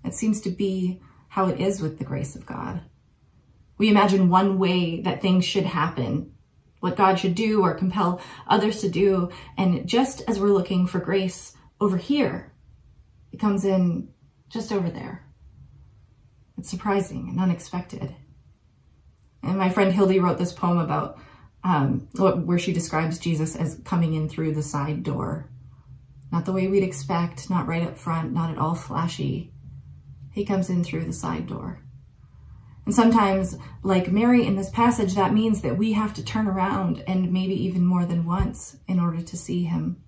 It 0.06 0.14
seems 0.14 0.40
to 0.40 0.50
be 0.50 1.02
how 1.28 1.48
it 1.48 1.60
is 1.60 1.82
with 1.82 1.98
the 1.98 2.04
grace 2.04 2.34
of 2.34 2.46
God. 2.46 2.80
We 3.78 3.88
imagine 3.88 4.28
one 4.28 4.58
way 4.58 5.00
that 5.02 5.20
things 5.20 5.44
should 5.44 5.64
happen, 5.64 6.32
what 6.80 6.96
God 6.96 7.18
should 7.18 7.34
do 7.34 7.62
or 7.62 7.74
compel 7.74 8.20
others 8.46 8.80
to 8.82 8.88
do. 8.88 9.30
And 9.56 9.86
just 9.88 10.22
as 10.28 10.38
we're 10.38 10.48
looking 10.48 10.86
for 10.86 11.00
grace 11.00 11.54
over 11.80 11.96
here, 11.96 12.52
it 13.32 13.40
comes 13.40 13.64
in 13.64 14.08
just 14.48 14.72
over 14.72 14.90
there. 14.90 15.26
It's 16.56 16.70
surprising 16.70 17.28
and 17.30 17.40
unexpected. 17.40 18.14
And 19.42 19.58
my 19.58 19.70
friend 19.70 19.92
Hildy 19.92 20.20
wrote 20.20 20.38
this 20.38 20.52
poem 20.52 20.78
about 20.78 21.18
um, 21.64 22.08
where 22.16 22.58
she 22.58 22.72
describes 22.72 23.18
Jesus 23.18 23.56
as 23.56 23.80
coming 23.84 24.14
in 24.14 24.28
through 24.28 24.54
the 24.54 24.62
side 24.62 25.02
door. 25.02 25.50
Not 26.30 26.44
the 26.44 26.52
way 26.52 26.66
we'd 26.66 26.82
expect, 26.82 27.50
not 27.50 27.66
right 27.66 27.82
up 27.82 27.96
front, 27.96 28.32
not 28.32 28.50
at 28.50 28.58
all 28.58 28.74
flashy. 28.74 29.52
He 30.32 30.44
comes 30.44 30.68
in 30.68 30.84
through 30.84 31.04
the 31.04 31.12
side 31.12 31.46
door. 31.46 31.83
And 32.86 32.94
sometimes, 32.94 33.56
like 33.82 34.12
Mary 34.12 34.46
in 34.46 34.56
this 34.56 34.70
passage, 34.70 35.14
that 35.14 35.32
means 35.32 35.62
that 35.62 35.78
we 35.78 35.92
have 35.92 36.14
to 36.14 36.24
turn 36.24 36.46
around 36.46 37.02
and 37.06 37.32
maybe 37.32 37.64
even 37.64 37.84
more 37.84 38.04
than 38.04 38.26
once 38.26 38.76
in 38.86 39.00
order 39.00 39.22
to 39.22 39.36
see 39.36 39.64
him. 39.64 40.04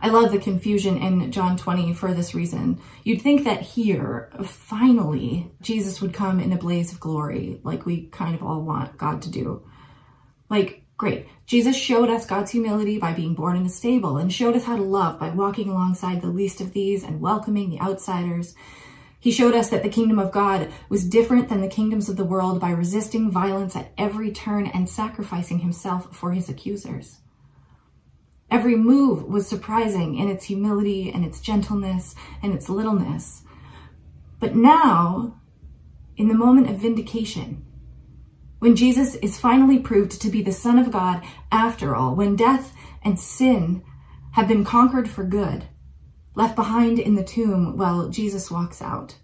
I 0.00 0.08
love 0.08 0.32
the 0.32 0.38
confusion 0.38 0.98
in 0.98 1.30
John 1.30 1.56
20 1.56 1.94
for 1.94 2.12
this 2.12 2.34
reason. 2.34 2.80
You'd 3.04 3.22
think 3.22 3.44
that 3.44 3.62
here, 3.62 4.32
finally, 4.44 5.52
Jesus 5.60 6.00
would 6.00 6.12
come 6.12 6.40
in 6.40 6.52
a 6.52 6.58
blaze 6.58 6.92
of 6.92 6.98
glory, 6.98 7.60
like 7.62 7.86
we 7.86 8.08
kind 8.08 8.34
of 8.34 8.42
all 8.42 8.62
want 8.62 8.98
God 8.98 9.22
to 9.22 9.30
do. 9.30 9.64
Like, 10.50 10.82
great. 10.96 11.28
Jesus 11.46 11.76
showed 11.76 12.10
us 12.10 12.26
God's 12.26 12.50
humility 12.50 12.98
by 12.98 13.12
being 13.12 13.34
born 13.34 13.56
in 13.56 13.64
a 13.64 13.68
stable 13.68 14.16
and 14.16 14.32
showed 14.32 14.56
us 14.56 14.64
how 14.64 14.76
to 14.76 14.82
love 14.82 15.20
by 15.20 15.30
walking 15.30 15.68
alongside 15.68 16.20
the 16.20 16.26
least 16.26 16.60
of 16.60 16.72
these 16.72 17.04
and 17.04 17.20
welcoming 17.20 17.70
the 17.70 17.80
outsiders. 17.80 18.56
He 19.22 19.30
showed 19.30 19.54
us 19.54 19.70
that 19.70 19.84
the 19.84 19.88
kingdom 19.88 20.18
of 20.18 20.32
God 20.32 20.68
was 20.88 21.08
different 21.08 21.48
than 21.48 21.60
the 21.60 21.68
kingdoms 21.68 22.08
of 22.08 22.16
the 22.16 22.24
world 22.24 22.58
by 22.58 22.70
resisting 22.70 23.30
violence 23.30 23.76
at 23.76 23.92
every 23.96 24.32
turn 24.32 24.66
and 24.66 24.88
sacrificing 24.88 25.60
himself 25.60 26.12
for 26.12 26.32
his 26.32 26.48
accusers. 26.48 27.20
Every 28.50 28.74
move 28.74 29.22
was 29.22 29.46
surprising 29.46 30.16
in 30.16 30.28
its 30.28 30.46
humility 30.46 31.12
and 31.12 31.24
its 31.24 31.40
gentleness 31.40 32.16
and 32.42 32.52
its 32.52 32.68
littleness. 32.68 33.44
But 34.40 34.56
now, 34.56 35.40
in 36.16 36.26
the 36.26 36.34
moment 36.34 36.68
of 36.68 36.78
vindication, 36.78 37.64
when 38.58 38.74
Jesus 38.74 39.14
is 39.14 39.38
finally 39.38 39.78
proved 39.78 40.20
to 40.20 40.30
be 40.30 40.42
the 40.42 40.50
Son 40.50 40.80
of 40.80 40.90
God 40.90 41.22
after 41.52 41.94
all, 41.94 42.16
when 42.16 42.34
death 42.34 42.74
and 43.04 43.20
sin 43.20 43.84
have 44.32 44.48
been 44.48 44.64
conquered 44.64 45.08
for 45.08 45.22
good, 45.22 45.68
left 46.34 46.56
behind 46.56 46.98
in 46.98 47.14
the 47.14 47.24
tomb 47.24 47.76
while 47.76 48.08
Jesus 48.08 48.50
walks 48.50 48.80
out. 48.82 49.16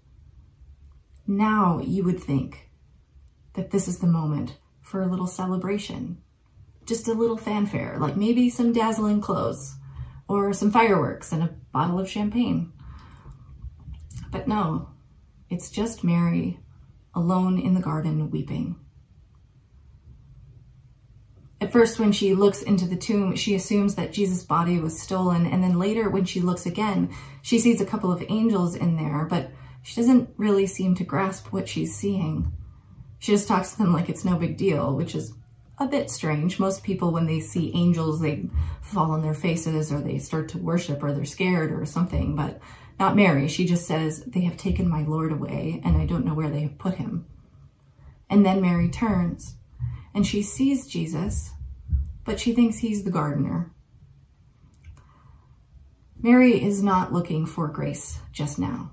Now 1.27 1.81
you 1.81 2.05
would 2.05 2.21
think 2.23 2.71
that 3.55 3.71
this 3.71 3.89
is 3.89 3.99
the 3.99 4.07
moment 4.07 4.57
for 4.81 5.03
a 5.03 5.07
little 5.07 5.27
celebration, 5.27 6.19
just 6.87 7.09
a 7.09 7.13
little 7.13 7.37
fanfare, 7.37 7.99
like 7.99 8.17
maybe 8.17 8.49
some 8.51 8.73
dazzling 8.73 9.21
clothes 9.21 9.75
or 10.29 10.53
some 10.53 10.71
fireworks 10.71 11.33
and 11.33 11.43
a 11.43 11.55
bottle 11.73 11.99
of 11.99 12.09
champagne. 12.09 12.73
But 14.31 14.47
no, 14.47 14.91
It's 15.51 15.71
just 15.71 16.05
Mary, 16.05 16.61
alone 17.15 17.59
in 17.59 17.73
the 17.73 17.81
garden, 17.81 18.31
weeping. 18.31 18.77
At 21.61 21.73
first, 21.73 21.99
when 21.99 22.13
she 22.13 22.35
looks 22.35 22.63
into 22.63 22.87
the 22.87 22.97
tomb, 22.97 23.35
she 23.35 23.55
assumes 23.55 23.97
that 23.97 24.13
Jesus' 24.13 24.45
body 24.45 24.79
was 24.79 25.01
stolen. 25.01 25.47
And 25.47 25.63
then 25.63 25.79
later, 25.79 26.09
when 26.09 26.25
she 26.25 26.41
looks 26.41 26.67
again, 26.67 27.11
she 27.43 27.59
sees 27.59 27.81
a 27.81 27.87
couple 27.87 28.13
of 28.13 28.25
angels 28.29 28.77
in 28.77 28.97
there, 28.97 29.25
but 29.25 29.51
she 29.83 29.97
doesn't 29.97 30.31
really 30.37 30.67
seem 30.67 30.95
to 30.97 31.05
grasp 31.05 31.53
what 31.53 31.69
she's 31.69 31.97
seeing. 31.97 32.53
She 33.19 33.33
just 33.33 33.49
talks 33.49 33.73
to 33.73 33.79
them 33.79 33.93
like 33.93 34.09
it's 34.09 34.25
no 34.25 34.37
big 34.37 34.57
deal, 34.57 34.95
which 34.95 35.17
is 35.17 35.33
a 35.79 35.87
bit 35.87 36.11
strange. 36.11 36.61
Most 36.61 36.85
people, 36.85 37.11
when 37.11 37.27
they 37.27 37.41
see 37.41 37.73
angels, 37.75 38.21
they 38.21 38.49
fall 38.81 39.11
on 39.11 39.23
their 39.23 39.35
faces 39.35 39.93
or 39.93 40.01
they 40.01 40.19
start 40.19 40.51
to 40.51 40.59
worship 40.59 41.03
or 41.03 41.13
they're 41.13 41.25
scared 41.25 41.73
or 41.73 41.85
something, 41.85 42.37
but 42.37 42.61
not 43.01 43.17
Mary. 43.17 43.49
She 43.49 43.67
just 43.67 43.87
says, 43.87 44.23
they 44.25 44.41
have 44.43 44.57
taken 44.57 44.89
my 44.89 45.03
Lord 45.03 45.33
away 45.33 45.81
and 45.85 45.97
I 45.97 46.07
don't 46.07 46.25
know 46.25 46.35
where 46.35 46.51
they 46.51 46.63
have 46.63 46.79
put 46.79 46.95
him. 46.95 47.27
And 48.31 48.45
then 48.45 48.61
Mary 48.61 48.89
turns 48.89 49.55
and 50.15 50.27
she 50.27 50.43
sees 50.43 50.87
Jesus, 50.87 51.51
but 52.25 52.41
she 52.41 52.53
thinks 52.53 52.79
he's 52.79 53.05
the 53.05 53.11
gardener. 53.11 53.73
Mary 56.21 56.63
is 56.63 56.83
not 56.83 57.13
looking 57.13 57.47
for 57.47 57.69
grace 57.69 58.19
just 58.33 58.59
now. 58.59 58.93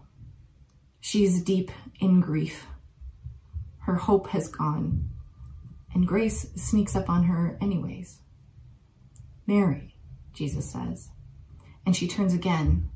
She's 0.99 1.41
deep 1.41 1.71
in 1.99 2.21
grief. 2.21 2.67
Her 3.79 3.95
hope 3.95 4.27
has 4.27 4.47
gone, 4.47 5.09
and 5.93 6.07
grace 6.07 6.51
sneaks 6.55 6.95
up 6.95 7.09
on 7.09 7.23
her 7.25 7.57
anyways. 7.61 8.19
Mary, 9.47 9.95
Jesus 10.33 10.71
says, 10.71 11.09
and 11.85 11.95
she 11.95 12.07
turns 12.07 12.33
again, 12.33 12.89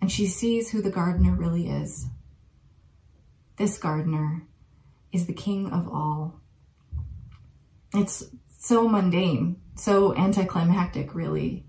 and 0.00 0.10
she 0.10 0.26
sees 0.26 0.70
who 0.70 0.80
the 0.80 0.90
gardener 0.90 1.34
really 1.34 1.68
is. 1.68 2.06
This 3.56 3.76
gardener 3.76 4.46
is 5.12 5.26
the 5.26 5.34
king 5.34 5.70
of 5.70 5.86
all. 5.88 6.40
It's 7.94 8.24
so 8.58 8.88
mundane, 8.88 9.60
so 9.74 10.14
anticlimactic, 10.14 11.14
really. 11.14 11.66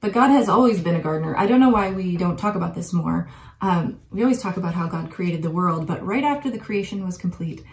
But 0.00 0.12
God 0.12 0.28
has 0.28 0.48
always 0.48 0.80
been 0.80 0.96
a 0.96 1.00
gardener. 1.00 1.36
I 1.36 1.46
don't 1.46 1.60
know 1.60 1.70
why 1.70 1.90
we 1.90 2.16
don't 2.16 2.38
talk 2.38 2.54
about 2.54 2.74
this 2.74 2.92
more. 2.92 3.30
Um, 3.60 4.00
we 4.10 4.22
always 4.22 4.42
talk 4.42 4.56
about 4.56 4.74
how 4.74 4.86
God 4.86 5.10
created 5.10 5.42
the 5.42 5.50
world, 5.50 5.86
but 5.86 6.04
right 6.04 6.24
after 6.24 6.50
the 6.50 6.58
creation 6.58 7.04
was 7.04 7.16
complete, 7.16 7.64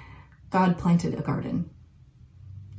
God 0.50 0.78
planted 0.78 1.14
a 1.14 1.22
garden. 1.22 1.70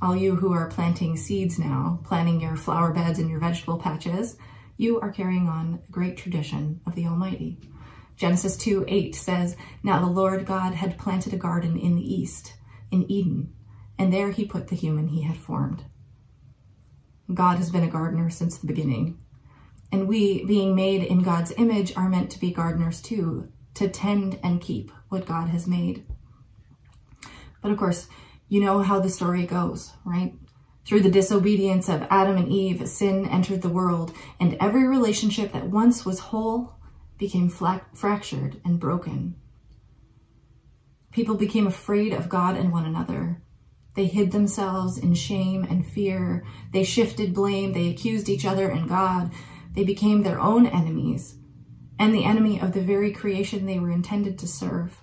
All 0.00 0.16
you 0.16 0.36
who 0.36 0.52
are 0.52 0.68
planting 0.68 1.16
seeds 1.16 1.58
now, 1.58 2.00
planting 2.04 2.40
your 2.40 2.56
flower 2.56 2.92
beds 2.92 3.18
and 3.18 3.30
your 3.30 3.40
vegetable 3.40 3.78
patches, 3.78 4.36
you 4.76 5.00
are 5.00 5.12
carrying 5.12 5.48
on 5.48 5.72
the 5.72 5.92
great 5.92 6.16
tradition 6.16 6.80
of 6.86 6.94
the 6.94 7.06
Almighty. 7.06 7.58
Genesis 8.16 8.56
2 8.56 8.84
8 8.88 9.14
says, 9.14 9.56
Now 9.82 10.00
the 10.00 10.10
Lord 10.10 10.44
God 10.46 10.74
had 10.74 10.98
planted 10.98 11.34
a 11.34 11.36
garden 11.38 11.78
in 11.78 11.94
the 11.94 12.14
east, 12.14 12.54
in 12.90 13.10
Eden, 13.10 13.52
and 14.02 14.12
there 14.12 14.32
he 14.32 14.44
put 14.44 14.66
the 14.66 14.74
human 14.74 15.06
he 15.06 15.22
had 15.22 15.36
formed. 15.36 15.84
God 17.32 17.58
has 17.58 17.70
been 17.70 17.84
a 17.84 17.88
gardener 17.88 18.30
since 18.30 18.58
the 18.58 18.66
beginning. 18.66 19.20
And 19.92 20.08
we, 20.08 20.44
being 20.44 20.74
made 20.74 21.04
in 21.04 21.22
God's 21.22 21.52
image, 21.56 21.96
are 21.96 22.08
meant 22.08 22.30
to 22.32 22.40
be 22.40 22.52
gardeners 22.52 23.00
too, 23.00 23.52
to 23.74 23.88
tend 23.88 24.40
and 24.42 24.60
keep 24.60 24.90
what 25.08 25.24
God 25.24 25.50
has 25.50 25.68
made. 25.68 26.04
But 27.62 27.70
of 27.70 27.78
course, 27.78 28.08
you 28.48 28.60
know 28.60 28.82
how 28.82 28.98
the 28.98 29.08
story 29.08 29.46
goes, 29.46 29.92
right? 30.04 30.34
Through 30.84 31.02
the 31.02 31.10
disobedience 31.10 31.88
of 31.88 32.02
Adam 32.10 32.36
and 32.36 32.48
Eve, 32.48 32.88
sin 32.88 33.28
entered 33.28 33.62
the 33.62 33.68
world, 33.68 34.12
and 34.40 34.56
every 34.58 34.88
relationship 34.88 35.52
that 35.52 35.70
once 35.70 36.04
was 36.04 36.18
whole 36.18 36.74
became 37.18 37.48
fractured 37.48 38.60
and 38.64 38.80
broken. 38.80 39.36
People 41.12 41.36
became 41.36 41.68
afraid 41.68 42.12
of 42.12 42.28
God 42.28 42.56
and 42.56 42.72
one 42.72 42.84
another. 42.84 43.40
They 43.94 44.06
hid 44.06 44.32
themselves 44.32 44.98
in 44.98 45.14
shame 45.14 45.64
and 45.64 45.86
fear. 45.86 46.44
They 46.72 46.84
shifted 46.84 47.34
blame. 47.34 47.72
They 47.72 47.90
accused 47.90 48.28
each 48.28 48.46
other 48.46 48.68
and 48.68 48.88
God. 48.88 49.32
They 49.74 49.84
became 49.84 50.22
their 50.22 50.40
own 50.40 50.66
enemies 50.66 51.36
and 51.98 52.14
the 52.14 52.24
enemy 52.24 52.60
of 52.60 52.72
the 52.72 52.80
very 52.80 53.12
creation 53.12 53.66
they 53.66 53.78
were 53.78 53.90
intended 53.90 54.38
to 54.38 54.46
serve. 54.46 55.00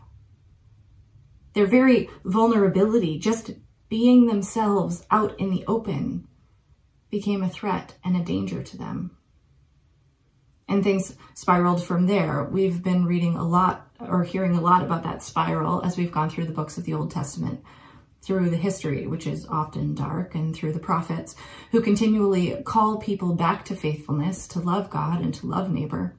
Their 1.53 1.67
very 1.67 2.09
vulnerability, 2.25 3.19
just 3.19 3.51
being 3.89 4.27
themselves 4.27 5.05
out 5.09 5.39
in 5.39 5.49
the 5.49 5.65
open, 5.67 6.27
became 7.09 7.43
a 7.43 7.49
threat 7.49 7.95
and 8.03 8.15
a 8.15 8.23
danger 8.23 8.61
to 8.61 8.77
them. 8.77 9.15
And 10.67 10.83
things 10.83 11.15
spiraled 11.33 11.83
from 11.83 12.05
there. 12.05 12.43
We've 12.43 12.83
been 12.83 13.05
reading 13.05 13.35
a 13.35 13.47
lot 13.47 13.87
or 13.99 14.23
hearing 14.23 14.55
a 14.55 14.61
lot 14.61 14.83
about 14.83 15.03
that 15.03 15.23
spiral 15.23 15.81
as 15.83 15.97
we've 15.97 16.11
gone 16.11 16.29
through 16.29 16.45
the 16.45 16.53
books 16.53 16.77
of 16.77 16.85
the 16.85 16.93
Old 16.93 17.11
Testament 17.11 17.63
through 18.21 18.49
the 18.49 18.57
history, 18.57 19.07
which 19.07 19.25
is 19.25 19.45
often 19.47 19.95
dark, 19.95 20.35
and 20.35 20.55
through 20.55 20.73
the 20.73 20.79
prophets, 20.79 21.35
who 21.71 21.81
continually 21.81 22.61
call 22.63 22.97
people 22.97 23.33
back 23.33 23.65
to 23.65 23.75
faithfulness, 23.75 24.47
to 24.49 24.59
love 24.59 24.89
God 24.89 25.21
and 25.21 25.33
to 25.35 25.47
love 25.47 25.71
neighbor. 25.71 26.17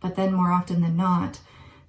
But 0.00 0.16
then, 0.16 0.34
more 0.34 0.52
often 0.52 0.80
than 0.80 0.96
not, 0.96 1.40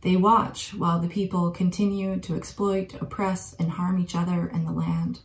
they 0.01 0.15
watch 0.15 0.73
while 0.73 0.99
the 0.99 1.09
people 1.09 1.51
continue 1.51 2.19
to 2.21 2.35
exploit, 2.35 2.93
oppress, 3.01 3.53
and 3.59 3.71
harm 3.71 3.99
each 3.99 4.15
other 4.15 4.47
and 4.47 4.65
the 4.65 4.71
land, 4.71 5.19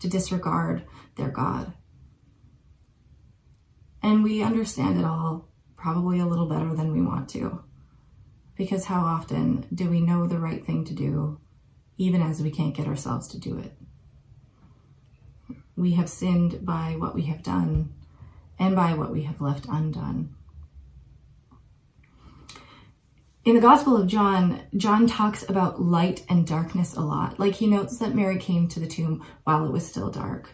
to 0.00 0.08
disregard 0.08 0.84
their 1.16 1.28
God. 1.28 1.74
And 4.02 4.24
we 4.24 4.42
understand 4.42 4.98
it 4.98 5.04
all 5.04 5.48
probably 5.76 6.18
a 6.18 6.26
little 6.26 6.48
better 6.48 6.74
than 6.74 6.92
we 6.92 7.02
want 7.02 7.28
to. 7.30 7.62
Because 8.56 8.86
how 8.86 9.02
often 9.02 9.66
do 9.72 9.90
we 9.90 10.00
know 10.00 10.26
the 10.26 10.38
right 10.38 10.64
thing 10.64 10.84
to 10.86 10.94
do 10.94 11.38
even 11.98 12.22
as 12.22 12.40
we 12.40 12.50
can't 12.50 12.74
get 12.74 12.86
ourselves 12.86 13.28
to 13.28 13.38
do 13.38 13.58
it. 13.58 13.72
We 15.76 15.92
have 15.92 16.08
sinned 16.08 16.64
by 16.64 16.96
what 16.96 17.14
we 17.14 17.22
have 17.22 17.42
done 17.42 17.92
and 18.58 18.74
by 18.74 18.94
what 18.94 19.12
we 19.12 19.24
have 19.24 19.40
left 19.40 19.66
undone. 19.68 20.34
In 23.44 23.54
the 23.54 23.60
Gospel 23.60 23.96
of 23.96 24.06
John, 24.06 24.60
John 24.76 25.06
talks 25.06 25.48
about 25.48 25.80
light 25.80 26.24
and 26.28 26.46
darkness 26.46 26.94
a 26.94 27.00
lot. 27.00 27.38
Like 27.38 27.54
he 27.54 27.66
notes 27.66 27.98
that 27.98 28.14
Mary 28.14 28.38
came 28.38 28.68
to 28.68 28.80
the 28.80 28.86
tomb 28.86 29.24
while 29.44 29.64
it 29.64 29.72
was 29.72 29.86
still 29.86 30.10
dark. 30.10 30.50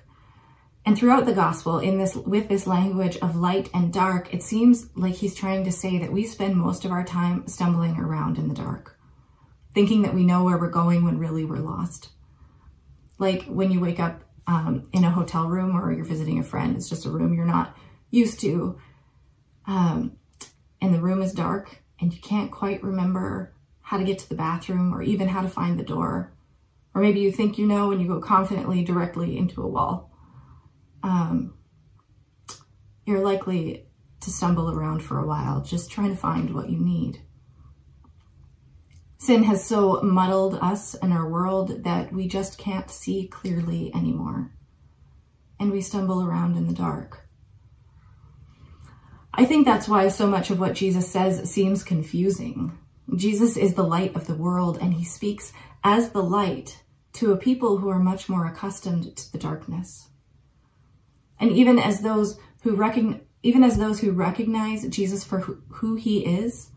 And 0.86 0.96
throughout 0.96 1.24
the 1.24 1.32
gospel, 1.32 1.78
in 1.78 1.96
this 1.96 2.14
with 2.14 2.48
this 2.48 2.66
language 2.66 3.16
of 3.22 3.36
light 3.36 3.70
and 3.72 3.90
dark, 3.90 4.34
it 4.34 4.42
seems 4.42 4.86
like 4.94 5.14
he's 5.14 5.34
trying 5.34 5.64
to 5.64 5.72
say 5.72 5.98
that 5.98 6.12
we 6.12 6.24
spend 6.24 6.56
most 6.56 6.84
of 6.84 6.92
our 6.92 7.04
time 7.04 7.48
stumbling 7.48 7.96
around 7.96 8.36
in 8.36 8.48
the 8.48 8.54
dark 8.54 8.94
thinking 9.74 10.02
that 10.02 10.14
we 10.14 10.24
know 10.24 10.44
where 10.44 10.56
we're 10.56 10.70
going 10.70 11.04
when 11.04 11.18
really 11.18 11.44
we're 11.44 11.56
lost. 11.56 12.10
Like 13.18 13.44
when 13.46 13.70
you 13.70 13.80
wake 13.80 14.00
up 14.00 14.22
um, 14.46 14.88
in 14.92 15.04
a 15.04 15.10
hotel 15.10 15.48
room 15.48 15.76
or 15.76 15.92
you're 15.92 16.04
visiting 16.04 16.38
a 16.38 16.44
friend, 16.44 16.76
it's 16.76 16.88
just 16.88 17.06
a 17.06 17.10
room 17.10 17.34
you're 17.34 17.44
not 17.44 17.76
used 18.10 18.40
to. 18.40 18.78
Um, 19.66 20.16
and 20.80 20.94
the 20.94 21.00
room 21.00 21.22
is 21.22 21.32
dark 21.32 21.82
and 22.00 22.12
you 22.12 22.20
can't 22.20 22.52
quite 22.52 22.82
remember 22.82 23.52
how 23.80 23.98
to 23.98 24.04
get 24.04 24.18
to 24.18 24.28
the 24.28 24.34
bathroom 24.34 24.94
or 24.94 25.02
even 25.02 25.28
how 25.28 25.42
to 25.42 25.48
find 25.48 25.78
the 25.78 25.84
door. 25.84 26.32
Or 26.94 27.02
maybe 27.02 27.20
you 27.20 27.32
think 27.32 27.58
you 27.58 27.66
know 27.66 27.90
and 27.90 28.00
you 28.00 28.06
go 28.06 28.20
confidently 28.20 28.84
directly 28.84 29.36
into 29.36 29.62
a 29.62 29.68
wall. 29.68 30.10
Um, 31.02 31.54
you're 33.04 33.24
likely 33.24 33.86
to 34.20 34.30
stumble 34.30 34.70
around 34.70 35.00
for 35.00 35.18
a 35.18 35.26
while 35.26 35.60
just 35.60 35.90
trying 35.90 36.10
to 36.10 36.16
find 36.16 36.54
what 36.54 36.70
you 36.70 36.78
need. 36.78 37.20
Sin 39.24 39.44
has 39.44 39.64
so 39.64 40.02
muddled 40.02 40.58
us 40.60 40.94
and 40.96 41.10
our 41.10 41.26
world 41.26 41.84
that 41.84 42.12
we 42.12 42.28
just 42.28 42.58
can't 42.58 42.90
see 42.90 43.26
clearly 43.26 43.90
anymore. 43.94 44.52
And 45.58 45.72
we 45.72 45.80
stumble 45.80 46.22
around 46.22 46.58
in 46.58 46.66
the 46.66 46.74
dark. 46.74 47.26
I 49.32 49.46
think 49.46 49.64
that's 49.64 49.88
why 49.88 50.08
so 50.08 50.26
much 50.26 50.50
of 50.50 50.60
what 50.60 50.74
Jesus 50.74 51.10
says 51.10 51.50
seems 51.50 51.82
confusing. 51.82 52.78
Jesus 53.16 53.56
is 53.56 53.72
the 53.72 53.82
light 53.82 54.14
of 54.14 54.26
the 54.26 54.34
world 54.34 54.76
and 54.78 54.92
he 54.92 55.06
speaks 55.06 55.54
as 55.82 56.10
the 56.10 56.22
light 56.22 56.82
to 57.14 57.32
a 57.32 57.38
people 57.38 57.78
who 57.78 57.88
are 57.88 57.98
much 57.98 58.28
more 58.28 58.46
accustomed 58.46 59.16
to 59.16 59.32
the 59.32 59.38
darkness. 59.38 60.10
And 61.40 61.50
even 61.50 61.78
as 61.78 62.02
those 62.02 62.38
who 62.62 62.76
recognize, 62.76 63.22
even 63.42 63.64
as 63.64 63.78
those 63.78 64.00
who 64.00 64.12
recognize 64.12 64.86
Jesus 64.88 65.24
for 65.24 65.38
who, 65.40 65.62
who 65.70 65.94
he 65.94 66.26
is, 66.26 66.68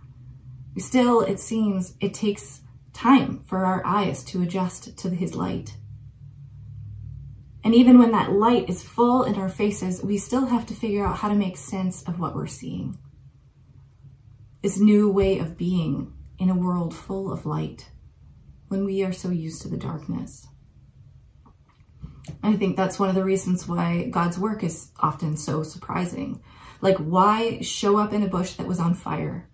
Still, 0.80 1.22
it 1.22 1.40
seems 1.40 1.96
it 2.00 2.14
takes 2.14 2.62
time 2.94 3.44
for 3.48 3.66
our 3.66 3.86
eyes 3.86 4.24
to 4.26 4.42
adjust 4.42 4.98
to 4.98 5.10
his 5.10 5.36
light. 5.36 5.76
And 7.64 7.76
even 7.76 7.98
when 7.98 8.12
that 8.12 8.32
light 8.32 8.70
is 8.70 8.84
full 8.84 9.24
in 9.24 9.36
our 9.36 9.50
faces, 9.50 10.02
we 10.04 10.18
still 10.18 10.46
have 10.46 10.66
to 10.68 10.74
figure 10.74 11.06
out 11.06 11.18
how 11.18 11.30
to 11.30 11.36
make 11.36 11.58
sense 11.58 12.04
of 12.04 12.20
what 12.20 12.36
we're 12.36 12.48
seeing. 12.48 12.98
This 14.62 14.80
new 14.80 15.10
way 15.12 15.40
of 15.40 15.58
being 15.58 16.14
in 16.40 16.50
a 16.50 16.56
world 16.56 16.96
full 16.96 17.32
of 17.32 17.46
light 17.46 17.90
when 18.68 18.86
we 18.86 19.04
are 19.04 19.14
so 19.14 19.30
used 19.30 19.64
to 19.64 19.68
the 19.68 19.78
darkness. 19.78 20.48
I 22.44 22.56
think 22.56 22.78
that's 22.78 23.00
one 23.00 23.10
of 23.10 23.16
the 23.16 23.24
reasons 23.24 23.68
why 23.68 24.10
God's 24.10 24.38
work 24.38 24.64
is 24.64 24.92
often 25.00 25.38
so 25.38 25.64
surprising. 25.64 26.42
Like, 26.82 26.98
why 26.98 27.62
show 27.62 27.98
up 27.98 28.14
in 28.14 28.24
a 28.24 28.28
bush 28.28 28.54
that 28.54 28.68
was 28.68 28.80
on 28.80 28.94
fire? 28.94 29.50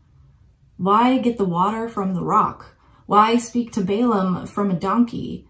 Why 0.77 1.17
get 1.17 1.38
the 1.38 1.45
water 1.45 1.88
from 1.88 2.13
the 2.13 2.23
rock 2.23 2.73
Why 3.05 3.38
speak 3.38 3.73
to 3.73 3.81
Balaam 3.81 4.47
from 4.47 4.71
a 4.71 4.79
donkey? 4.79 5.47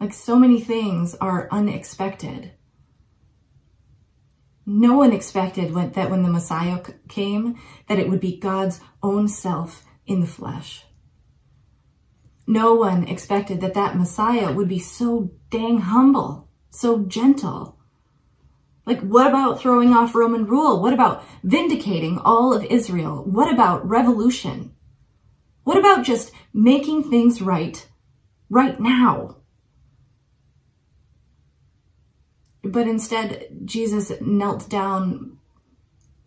Like 0.00 0.12
so 0.12 0.36
many 0.36 0.60
things 0.60 1.14
are 1.14 1.48
unexpected. 1.50 2.52
No 4.64 4.96
one 4.96 5.12
expected 5.12 5.72
when, 5.72 5.92
that 5.92 6.10
when 6.10 6.22
the 6.22 6.28
Messiah 6.28 6.82
came, 7.08 7.56
that 7.88 7.98
it 7.98 8.08
would 8.08 8.20
be 8.20 8.38
God's 8.38 8.80
own 9.02 9.28
self 9.28 9.84
in 10.06 10.20
the 10.20 10.26
flesh. 10.26 10.84
No 12.46 12.74
one 12.74 13.06
expected 13.06 13.60
that 13.60 13.74
that 13.74 13.96
Messiah 13.96 14.52
would 14.52 14.68
be 14.68 14.78
so 14.78 15.30
dang 15.50 15.78
humble, 15.78 16.48
so 16.70 17.04
gentle. 17.04 17.78
Like, 18.86 19.00
what 19.00 19.26
about 19.26 19.60
throwing 19.60 19.92
off 19.92 20.14
Roman 20.14 20.46
rule? 20.46 20.80
What 20.80 20.92
about 20.92 21.24
vindicating 21.42 22.18
all 22.18 22.54
of 22.54 22.64
Israel? 22.64 23.24
What 23.24 23.52
about 23.52 23.86
revolution? 23.86 24.74
What 25.64 25.76
about 25.76 26.04
just 26.04 26.30
making 26.54 27.10
things 27.10 27.42
right, 27.42 27.84
right 28.48 28.78
now? 28.78 29.38
But 32.62 32.86
instead, 32.86 33.48
Jesus 33.64 34.12
knelt 34.20 34.70
down 34.70 35.38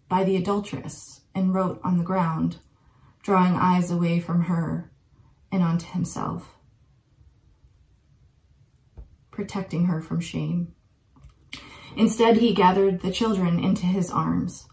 by 0.09 0.25
the 0.25 0.35
adulteress 0.35 1.21
and 1.33 1.53
wrote 1.53 1.79
on 1.81 1.97
the 1.97 2.03
ground, 2.03 2.57
drawing 3.23 3.53
eyes 3.55 3.89
away 3.89 4.19
from 4.19 4.43
her 4.43 4.91
and 5.49 5.63
onto 5.63 5.85
himself, 5.87 6.57
protecting 9.31 9.85
her 9.85 10.01
from 10.01 10.19
shame. 10.19 10.73
Instead, 11.99 12.37
he 12.37 12.53
gathered 12.53 13.01
the 13.01 13.11
children 13.11 13.59
into 13.59 13.85
his 13.85 14.09
arms. 14.09 14.65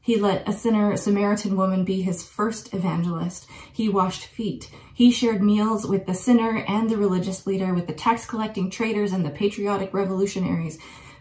He 0.00 0.16
let 0.18 0.48
a 0.48 0.52
sinner 0.52 0.96
Samaritan 0.96 1.56
woman 1.56 1.84
be 1.84 2.02
his 2.02 2.26
first 2.26 2.74
evangelist. 2.74 3.46
He 3.72 3.88
washed 3.88 4.26
feet. 4.26 4.68
He 4.92 5.12
shared 5.12 5.44
meals 5.44 5.86
with 5.86 6.06
the 6.06 6.14
sinner 6.14 6.64
and 6.66 6.90
the 6.90 6.96
religious 6.96 7.46
leader, 7.46 7.72
with 7.72 7.86
the 7.86 7.92
tax 7.92 8.26
collecting 8.26 8.68
traitors 8.68 9.12
and 9.12 9.24
the 9.24 9.30
patriotic 9.30 9.94
revolutionaries. 9.94 10.76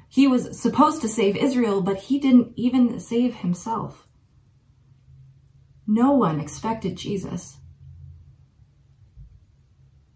He 0.10 0.25
was 0.25 0.60
supposed 0.60 1.03
to 1.03 1.08
save 1.08 1.38
Israel, 1.38 1.84
but 1.84 1.97
he 1.97 2.17
didn't 2.17 2.53
even 2.55 2.99
save 2.99 3.36
himself. 3.36 4.08
No 5.86 6.13
one 6.13 6.39
expected 6.39 6.97
Jesus. 6.97 7.58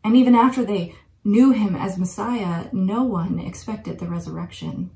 And 0.04 0.16
even 0.16 0.34
after 0.34 0.66
they 0.66 0.96
knew 1.24 1.52
him 1.52 1.76
as 1.76 2.00
Messiah, 2.00 2.70
no 2.74 3.04
one 3.04 3.38
expected 3.38 4.00
the 4.00 4.08
resurrection. 4.08 4.90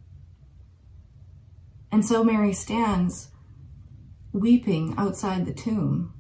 And 1.94 2.04
so 2.04 2.24
Mary 2.24 2.54
stands 2.54 3.30
weeping 4.32 4.96
outside 4.98 5.46
the 5.46 5.54
tomb. 5.54 6.12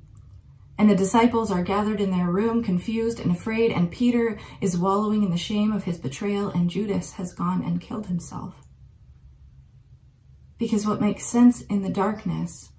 And 0.77 0.88
the 0.88 0.95
disciples 0.95 1.49
are 1.49 1.63
gathered 1.63 1.99
in 1.99 2.12
their 2.12 2.29
room, 2.29 2.63
confused 2.63 3.19
and 3.19 3.31
afraid, 3.31 3.71
and 3.71 3.91
Peter 3.91 4.38
is 4.62 4.77
wallowing 4.77 5.23
in 5.23 5.31
the 5.31 5.38
shame 5.38 5.71
of 5.71 5.83
his 5.83 5.97
betrayal, 5.97 6.49
and 6.49 6.69
Judas 6.69 7.13
has 7.13 7.33
gone 7.33 7.63
and 7.63 7.81
killed 7.81 8.05
himself. 8.05 8.53
Because 10.59 10.86
what 10.86 11.01
makes 11.01 11.25
sense 11.25 11.62
in 11.62 11.81
the 11.81 11.89
darkness 11.89 12.69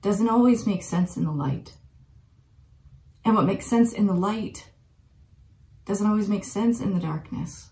doesn't 0.00 0.30
always 0.30 0.66
make 0.66 0.82
sense 0.82 1.18
in 1.18 1.24
the 1.24 1.30
light. 1.30 1.74
And 3.22 3.34
what 3.34 3.44
makes 3.44 3.66
sense 3.66 3.92
in 3.92 4.06
the 4.06 4.14
light 4.14 4.70
doesn't 5.84 6.06
always 6.06 6.30
make 6.30 6.44
sense 6.44 6.80
in 6.80 6.94
the 6.94 7.00
darkness. 7.00 7.68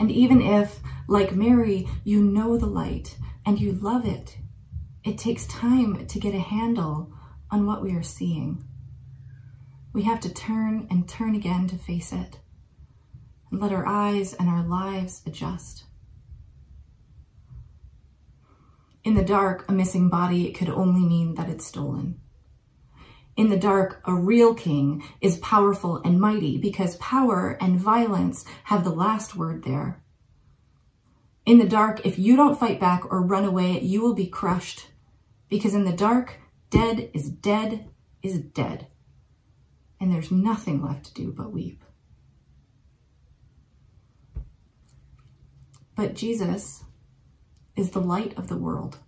And 0.00 0.10
even 0.10 0.42
if, 0.42 0.80
like 1.08 1.34
Mary, 1.34 1.88
you 2.04 2.22
know 2.22 2.58
the 2.58 2.66
light 2.66 3.16
and 3.46 3.58
you 3.58 3.72
love 3.72 4.04
it, 4.04 4.36
it 5.04 5.16
takes 5.16 5.46
time 5.46 6.06
to 6.06 6.20
get 6.20 6.34
a 6.34 6.38
handle 6.38 7.10
on 7.50 7.64
what 7.64 7.82
we 7.82 7.94
are 7.94 8.02
seeing. 8.02 8.62
We 9.94 10.02
have 10.02 10.20
to 10.20 10.32
turn 10.32 10.86
and 10.90 11.08
turn 11.08 11.34
again 11.34 11.66
to 11.68 11.76
face 11.76 12.12
it 12.12 12.38
and 13.50 13.58
let 13.58 13.72
our 13.72 13.86
eyes 13.86 14.34
and 14.34 14.50
our 14.50 14.62
lives 14.62 15.22
adjust. 15.24 15.84
In 19.02 19.14
the 19.14 19.24
dark, 19.24 19.64
a 19.66 19.72
missing 19.72 20.10
body 20.10 20.52
could 20.52 20.68
only 20.68 21.08
mean 21.08 21.36
that 21.36 21.48
it's 21.48 21.64
stolen. 21.64 22.20
In 23.34 23.48
the 23.48 23.56
dark, 23.56 24.02
a 24.04 24.14
real 24.14 24.52
king 24.52 25.02
is 25.22 25.38
powerful 25.38 26.02
and 26.04 26.20
mighty 26.20 26.58
because 26.58 26.96
power 26.96 27.56
and 27.62 27.80
violence 27.80 28.44
have 28.64 28.84
the 28.84 28.90
last 28.90 29.34
word 29.34 29.64
there. 29.64 30.02
In 31.48 31.56
the 31.56 31.64
dark, 31.64 32.04
if 32.04 32.18
you 32.18 32.36
don't 32.36 32.60
fight 32.60 32.78
back 32.78 33.10
or 33.10 33.22
run 33.22 33.46
away, 33.46 33.80
you 33.80 34.02
will 34.02 34.12
be 34.12 34.26
crushed 34.26 34.88
because 35.48 35.72
in 35.72 35.86
the 35.86 35.96
dark, 35.96 36.34
dead 36.68 37.08
is 37.14 37.30
dead 37.30 37.88
is 38.22 38.38
dead. 38.38 38.86
And 39.98 40.12
there's 40.12 40.30
nothing 40.30 40.82
left 40.82 41.06
to 41.06 41.14
do 41.14 41.32
but 41.32 41.50
weep. 41.50 41.82
But 45.96 46.14
Jesus 46.14 46.84
is 47.76 47.92
the 47.92 48.02
light 48.02 48.36
of 48.36 48.48
the 48.48 48.58
world. 48.58 48.98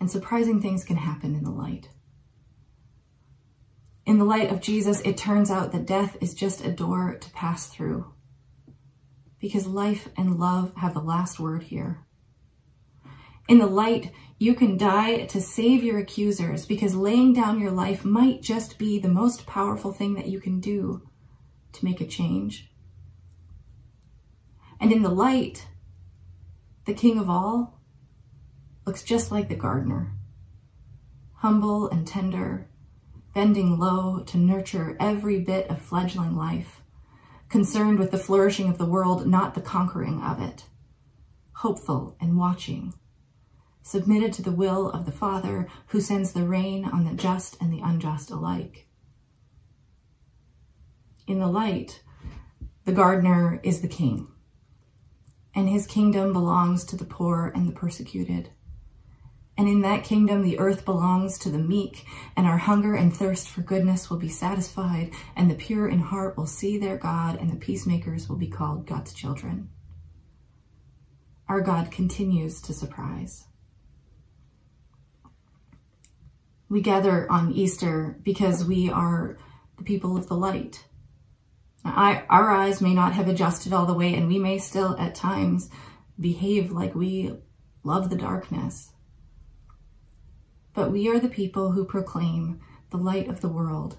And 0.00 0.10
surprising 0.10 0.60
things 0.60 0.82
can 0.82 0.96
happen 0.96 1.36
in 1.36 1.44
the 1.44 1.52
light. 1.52 1.90
In 4.04 4.18
the 4.18 4.24
light 4.24 4.50
of 4.50 4.60
Jesus, 4.60 5.00
it 5.02 5.16
turns 5.16 5.48
out 5.48 5.70
that 5.70 5.86
death 5.86 6.16
is 6.20 6.34
just 6.34 6.64
a 6.64 6.72
door 6.72 7.18
to 7.20 7.30
pass 7.30 7.68
through. 7.68 8.13
Because 9.44 9.66
life 9.66 10.08
and 10.16 10.38
love 10.38 10.72
have 10.76 10.94
the 10.94 11.02
last 11.02 11.38
word 11.38 11.64
here. 11.64 11.98
In 13.46 13.58
the 13.58 13.66
light, 13.66 14.10
you 14.38 14.54
can 14.54 14.78
die 14.78 15.26
to 15.26 15.38
save 15.38 15.84
your 15.84 15.98
accusers 15.98 16.64
because 16.64 16.94
laying 16.94 17.34
down 17.34 17.60
your 17.60 17.70
life 17.70 18.06
might 18.06 18.40
just 18.40 18.78
be 18.78 18.98
the 18.98 19.10
most 19.10 19.44
powerful 19.44 19.92
thing 19.92 20.14
that 20.14 20.28
you 20.28 20.40
can 20.40 20.60
do 20.60 21.02
to 21.74 21.84
make 21.84 22.00
a 22.00 22.06
change. 22.06 22.70
And 24.80 24.90
in 24.90 25.02
the 25.02 25.10
light, 25.10 25.68
the 26.86 26.94
king 26.94 27.18
of 27.18 27.28
all 27.28 27.82
looks 28.86 29.02
just 29.02 29.30
like 29.30 29.50
the 29.50 29.56
gardener, 29.56 30.14
humble 31.34 31.90
and 31.90 32.06
tender, 32.06 32.70
bending 33.34 33.78
low 33.78 34.20
to 34.20 34.38
nurture 34.38 34.96
every 34.98 35.40
bit 35.40 35.68
of 35.68 35.82
fledgling 35.82 36.34
life, 36.34 36.80
concerned 37.54 38.00
with 38.00 38.10
the 38.10 38.18
flourishing 38.18 38.68
of 38.68 38.78
the 38.78 38.84
world, 38.84 39.28
not 39.28 39.54
the 39.54 39.60
conquering 39.60 40.20
of 40.20 40.42
it, 40.42 40.64
hopeful 41.52 42.16
and 42.20 42.36
watching 42.36 42.92
submitted 43.80 44.32
to 44.32 44.42
the 44.42 44.50
will 44.50 44.90
of 44.90 45.06
the 45.06 45.12
Father 45.12 45.68
who 45.86 46.00
sends 46.00 46.32
the 46.32 46.42
rain 46.42 46.84
on 46.84 47.04
the 47.04 47.14
just 47.14 47.56
and 47.60 47.72
the 47.72 47.78
unjust 47.78 48.28
alike. 48.32 48.88
In 51.28 51.38
the 51.38 51.46
light, 51.46 52.02
the 52.86 52.92
gardener 52.92 53.60
is 53.62 53.82
the 53.82 53.86
king, 53.86 54.26
and 55.54 55.68
his 55.68 55.86
kingdom 55.86 56.32
belongs 56.32 56.84
to 56.86 56.96
the 56.96 57.04
poor 57.04 57.52
and 57.54 57.68
the 57.68 57.72
persecuted. 57.72 58.50
And 59.56 59.68
in 59.68 59.82
that 59.82 60.02
kingdom, 60.02 60.42
the 60.42 60.58
earth 60.58 60.84
belongs 60.84 61.38
to 61.38 61.50
the 61.50 61.58
meek, 61.58 62.04
and 62.36 62.46
our 62.46 62.58
hunger 62.58 62.94
and 62.94 63.14
thirst 63.14 63.48
for 63.48 63.62
goodness 63.62 64.10
will 64.10 64.18
be 64.18 64.28
satisfied, 64.28 65.12
and 65.36 65.48
the 65.48 65.54
pure 65.54 65.88
in 65.88 66.00
heart 66.00 66.36
will 66.36 66.46
see 66.46 66.76
their 66.76 66.96
God, 66.96 67.38
and 67.38 67.50
the 67.50 67.56
peacemakers 67.56 68.28
will 68.28 68.36
be 68.36 68.48
called 68.48 68.86
God's 68.86 69.14
children. 69.14 69.68
Our 71.48 71.60
God 71.60 71.92
continues 71.92 72.60
to 72.62 72.72
surprise. 72.72 73.44
We 76.68 76.80
gather 76.80 77.30
on 77.30 77.52
Easter 77.52 78.18
because 78.24 78.64
we 78.64 78.90
are 78.90 79.38
the 79.76 79.84
people 79.84 80.16
of 80.16 80.26
the 80.26 80.36
light. 80.36 80.84
I, 81.84 82.24
our 82.30 82.50
eyes 82.50 82.80
may 82.80 82.94
not 82.94 83.12
have 83.12 83.28
adjusted 83.28 83.72
all 83.72 83.86
the 83.86 83.94
way, 83.94 84.14
and 84.14 84.26
we 84.26 84.38
may 84.38 84.58
still 84.58 84.96
at 84.98 85.14
times 85.14 85.70
behave 86.18 86.72
like 86.72 86.94
we 86.94 87.34
love 87.84 88.10
the 88.10 88.16
darkness. 88.16 88.90
But 90.74 90.90
we 90.90 91.08
are 91.08 91.18
the 91.18 91.28
people 91.28 91.72
who 91.72 91.84
proclaim 91.84 92.60
the 92.90 92.96
light 92.98 93.28
of 93.28 93.40
the 93.40 93.48
world 93.48 93.98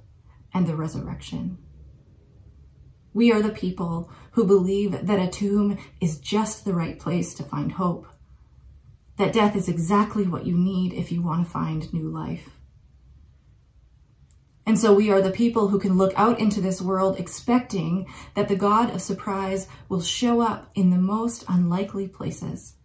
and 0.53 0.67
the 0.67 0.75
resurrection. 0.75 1.57
We 3.13 3.31
are 3.31 3.41
the 3.41 3.49
people 3.49 4.11
who 4.31 4.45
believe 4.45 5.07
that 5.07 5.19
a 5.19 5.29
tomb 5.29 5.77
is 6.01 6.19
just 6.19 6.65
the 6.65 6.73
right 6.73 6.99
place 6.99 7.33
to 7.35 7.43
find 7.43 7.71
hope, 7.71 8.07
that 9.17 9.33
death 9.33 9.55
is 9.55 9.69
exactly 9.69 10.27
what 10.27 10.45
you 10.45 10.57
need 10.57 10.93
if 10.93 11.11
you 11.11 11.21
want 11.21 11.45
to 11.45 11.51
find 11.51 11.93
new 11.93 12.09
life. 12.09 12.49
And 14.65 14.77
so 14.77 14.93
we 14.93 15.11
are 15.11 15.21
the 15.21 15.31
people 15.31 15.69
who 15.69 15.79
can 15.79 15.95
look 15.95 16.11
out 16.17 16.39
into 16.39 16.59
this 16.59 16.81
world 16.81 17.19
expecting 17.19 18.07
that 18.33 18.47
the 18.47 18.55
God 18.55 18.89
of 18.89 19.01
surprise 19.01 19.67
will 19.87 20.01
show 20.01 20.41
up 20.41 20.71
in 20.75 20.89
the 20.89 20.97
most 20.97 21.45
unlikely 21.47 22.07
places. 22.07 22.75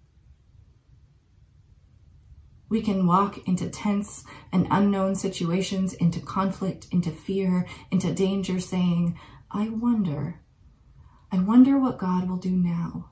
We 2.70 2.80
can 2.80 3.06
walk 3.06 3.48
into 3.48 3.68
tense 3.68 4.24
and 4.52 4.68
unknown 4.70 5.16
situations, 5.16 5.92
into 5.92 6.20
conflict, 6.20 6.86
into 6.92 7.10
fear, 7.10 7.66
into 7.90 8.14
danger, 8.14 8.60
saying, 8.60 9.18
I 9.50 9.68
wonder, 9.68 10.40
I 11.32 11.40
wonder 11.40 11.78
what 11.78 11.98
God 11.98 12.28
will 12.28 12.36
do 12.36 12.52
now. 12.52 13.10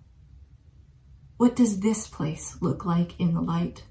What 1.39 1.57
does 1.57 1.81
this 1.81 2.07
place 2.07 2.57
look 2.61 2.85
like 2.85 3.19
in 3.19 3.35
the 3.35 3.41
light? 3.41 3.83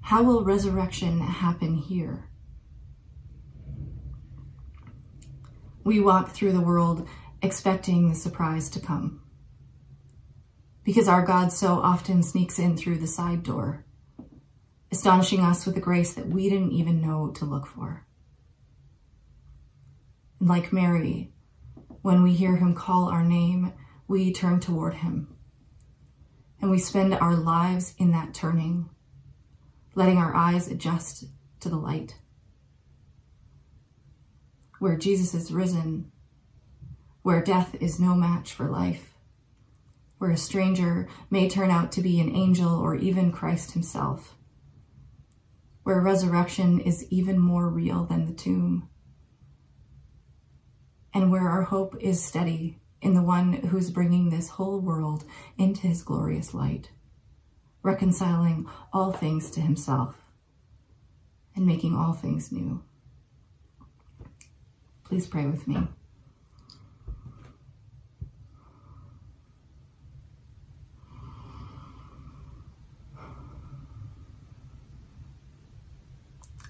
How 0.00 0.22
will 0.22 0.44
resurrection 0.44 1.20
happen 1.20 1.74
here? 1.74 2.28
We 5.82 5.98
walk 5.98 6.30
through 6.30 6.52
the 6.52 6.60
world 6.60 7.08
expecting 7.42 8.08
the 8.08 8.14
surprise 8.14 8.70
to 8.70 8.80
come. 8.80 9.21
Because 10.84 11.08
our 11.08 11.22
God 11.22 11.52
so 11.52 11.80
often 11.80 12.22
sneaks 12.22 12.58
in 12.58 12.76
through 12.76 12.98
the 12.98 13.06
side 13.06 13.42
door, 13.42 13.84
astonishing 14.90 15.40
us 15.40 15.64
with 15.64 15.76
a 15.76 15.80
grace 15.80 16.14
that 16.14 16.28
we 16.28 16.48
didn't 16.48 16.72
even 16.72 17.00
know 17.00 17.30
to 17.36 17.44
look 17.44 17.66
for. 17.66 18.04
And 20.40 20.48
like 20.48 20.72
Mary, 20.72 21.32
when 22.02 22.22
we 22.22 22.34
hear 22.34 22.56
him 22.56 22.74
call 22.74 23.08
our 23.08 23.22
name, 23.22 23.72
we 24.08 24.32
turn 24.32 24.58
toward 24.58 24.94
him. 24.94 25.36
And 26.60 26.70
we 26.70 26.78
spend 26.78 27.14
our 27.14 27.34
lives 27.34 27.94
in 27.98 28.10
that 28.12 28.34
turning, 28.34 28.90
letting 29.94 30.18
our 30.18 30.34
eyes 30.34 30.68
adjust 30.68 31.24
to 31.60 31.68
the 31.68 31.76
light 31.76 32.16
where 34.82 34.96
Jesus 34.96 35.32
is 35.32 35.52
risen, 35.52 36.10
where 37.22 37.40
death 37.40 37.76
is 37.76 38.00
no 38.00 38.16
match 38.16 38.52
for 38.52 38.68
life, 38.68 39.11
where 40.22 40.30
a 40.30 40.36
stranger 40.36 41.08
may 41.30 41.48
turn 41.48 41.68
out 41.68 41.90
to 41.90 42.00
be 42.00 42.20
an 42.20 42.32
angel 42.32 42.78
or 42.78 42.94
even 42.94 43.32
Christ 43.32 43.72
himself, 43.72 44.36
where 45.82 46.00
resurrection 46.00 46.78
is 46.78 47.04
even 47.10 47.40
more 47.40 47.68
real 47.68 48.04
than 48.04 48.26
the 48.26 48.32
tomb, 48.32 48.88
and 51.12 51.32
where 51.32 51.48
our 51.48 51.62
hope 51.62 51.96
is 52.00 52.22
steady 52.22 52.78
in 53.00 53.14
the 53.14 53.22
one 53.22 53.54
who's 53.54 53.90
bringing 53.90 54.30
this 54.30 54.48
whole 54.48 54.78
world 54.78 55.24
into 55.58 55.88
his 55.88 56.04
glorious 56.04 56.54
light, 56.54 56.92
reconciling 57.82 58.68
all 58.92 59.10
things 59.10 59.50
to 59.50 59.60
himself 59.60 60.14
and 61.56 61.66
making 61.66 61.96
all 61.96 62.12
things 62.12 62.52
new. 62.52 62.80
Please 65.02 65.26
pray 65.26 65.46
with 65.46 65.66
me. 65.66 65.88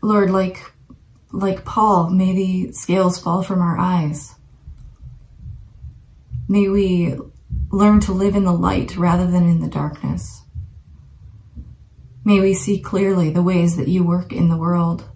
Lord, 0.02 0.30
like, 0.30 0.70
like 1.32 1.64
Paul, 1.64 2.10
may 2.10 2.34
the 2.34 2.72
scales 2.72 3.18
fall 3.18 3.42
from 3.42 3.62
our 3.62 3.78
eyes. 3.78 4.34
May 6.48 6.68
we 6.68 7.16
learn 7.70 8.00
to 8.00 8.12
live 8.12 8.36
in 8.36 8.44
the 8.44 8.52
light 8.52 8.96
rather 8.96 9.26
than 9.26 9.48
in 9.48 9.60
the 9.60 9.68
darkness. 9.68 10.42
May 12.24 12.40
we 12.40 12.52
see 12.52 12.78
clearly 12.78 13.30
the 13.30 13.42
ways 13.42 13.76
that 13.76 13.88
you 13.88 14.04
work 14.04 14.32
in 14.32 14.50
the 14.50 14.58
world 14.58 15.08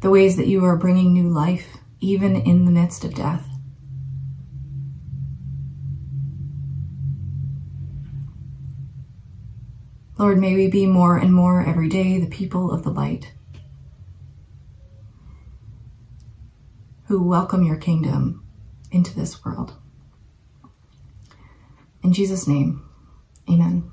the 0.00 0.10
ways 0.10 0.36
that 0.36 0.46
you 0.46 0.64
are 0.64 0.76
bringing 0.76 1.12
new 1.12 1.28
life, 1.28 1.78
even 2.00 2.36
in 2.36 2.64
the 2.64 2.70
midst 2.70 3.04
of 3.04 3.14
death. 3.14 3.47
Lord, 10.18 10.38
may 10.38 10.56
we 10.56 10.66
be 10.66 10.84
more 10.84 11.16
and 11.16 11.32
more 11.32 11.64
every 11.64 11.88
day 11.88 12.18
the 12.18 12.26
people 12.26 12.72
of 12.72 12.82
the 12.82 12.90
light 12.90 13.32
who 17.06 17.22
welcome 17.22 17.62
your 17.62 17.76
kingdom 17.76 18.44
into 18.90 19.14
this 19.14 19.44
world. 19.44 19.74
In 22.02 22.12
Jesus' 22.12 22.48
name, 22.48 22.84
amen. 23.48 23.92